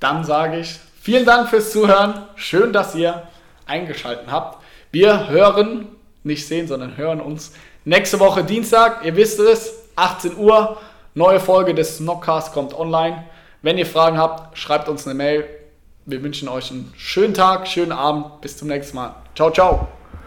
Dann 0.00 0.24
sage 0.24 0.58
ich 0.58 0.80
vielen 1.00 1.24
Dank 1.24 1.50
fürs 1.50 1.70
Zuhören. 1.70 2.26
Schön, 2.34 2.72
dass 2.72 2.94
ihr 2.94 3.28
eingeschaltet 3.66 4.26
habt. 4.30 4.62
Wir 4.90 5.28
hören, 5.28 5.88
nicht 6.22 6.46
sehen, 6.46 6.66
sondern 6.66 6.96
hören 6.96 7.20
uns 7.20 7.52
nächste 7.84 8.18
Woche 8.18 8.42
Dienstag. 8.42 9.04
Ihr 9.04 9.14
wisst 9.14 9.38
es, 9.38 9.72
18 9.96 10.36
Uhr. 10.36 10.78
Neue 11.14 11.38
Folge 11.38 11.74
des 11.74 11.98
Snockcast 11.98 12.52
kommt 12.52 12.74
online. 12.74 13.24
Wenn 13.64 13.78
ihr 13.78 13.86
Fragen 13.86 14.18
habt, 14.18 14.58
schreibt 14.58 14.90
uns 14.90 15.06
eine 15.06 15.14
Mail. 15.14 15.46
Wir 16.04 16.22
wünschen 16.22 16.50
euch 16.50 16.70
einen 16.70 16.92
schönen 16.98 17.32
Tag, 17.32 17.66
schönen 17.66 17.92
Abend. 17.92 18.42
Bis 18.42 18.58
zum 18.58 18.68
nächsten 18.68 18.94
Mal. 18.94 19.14
Ciao, 19.34 19.50
ciao. 19.50 19.88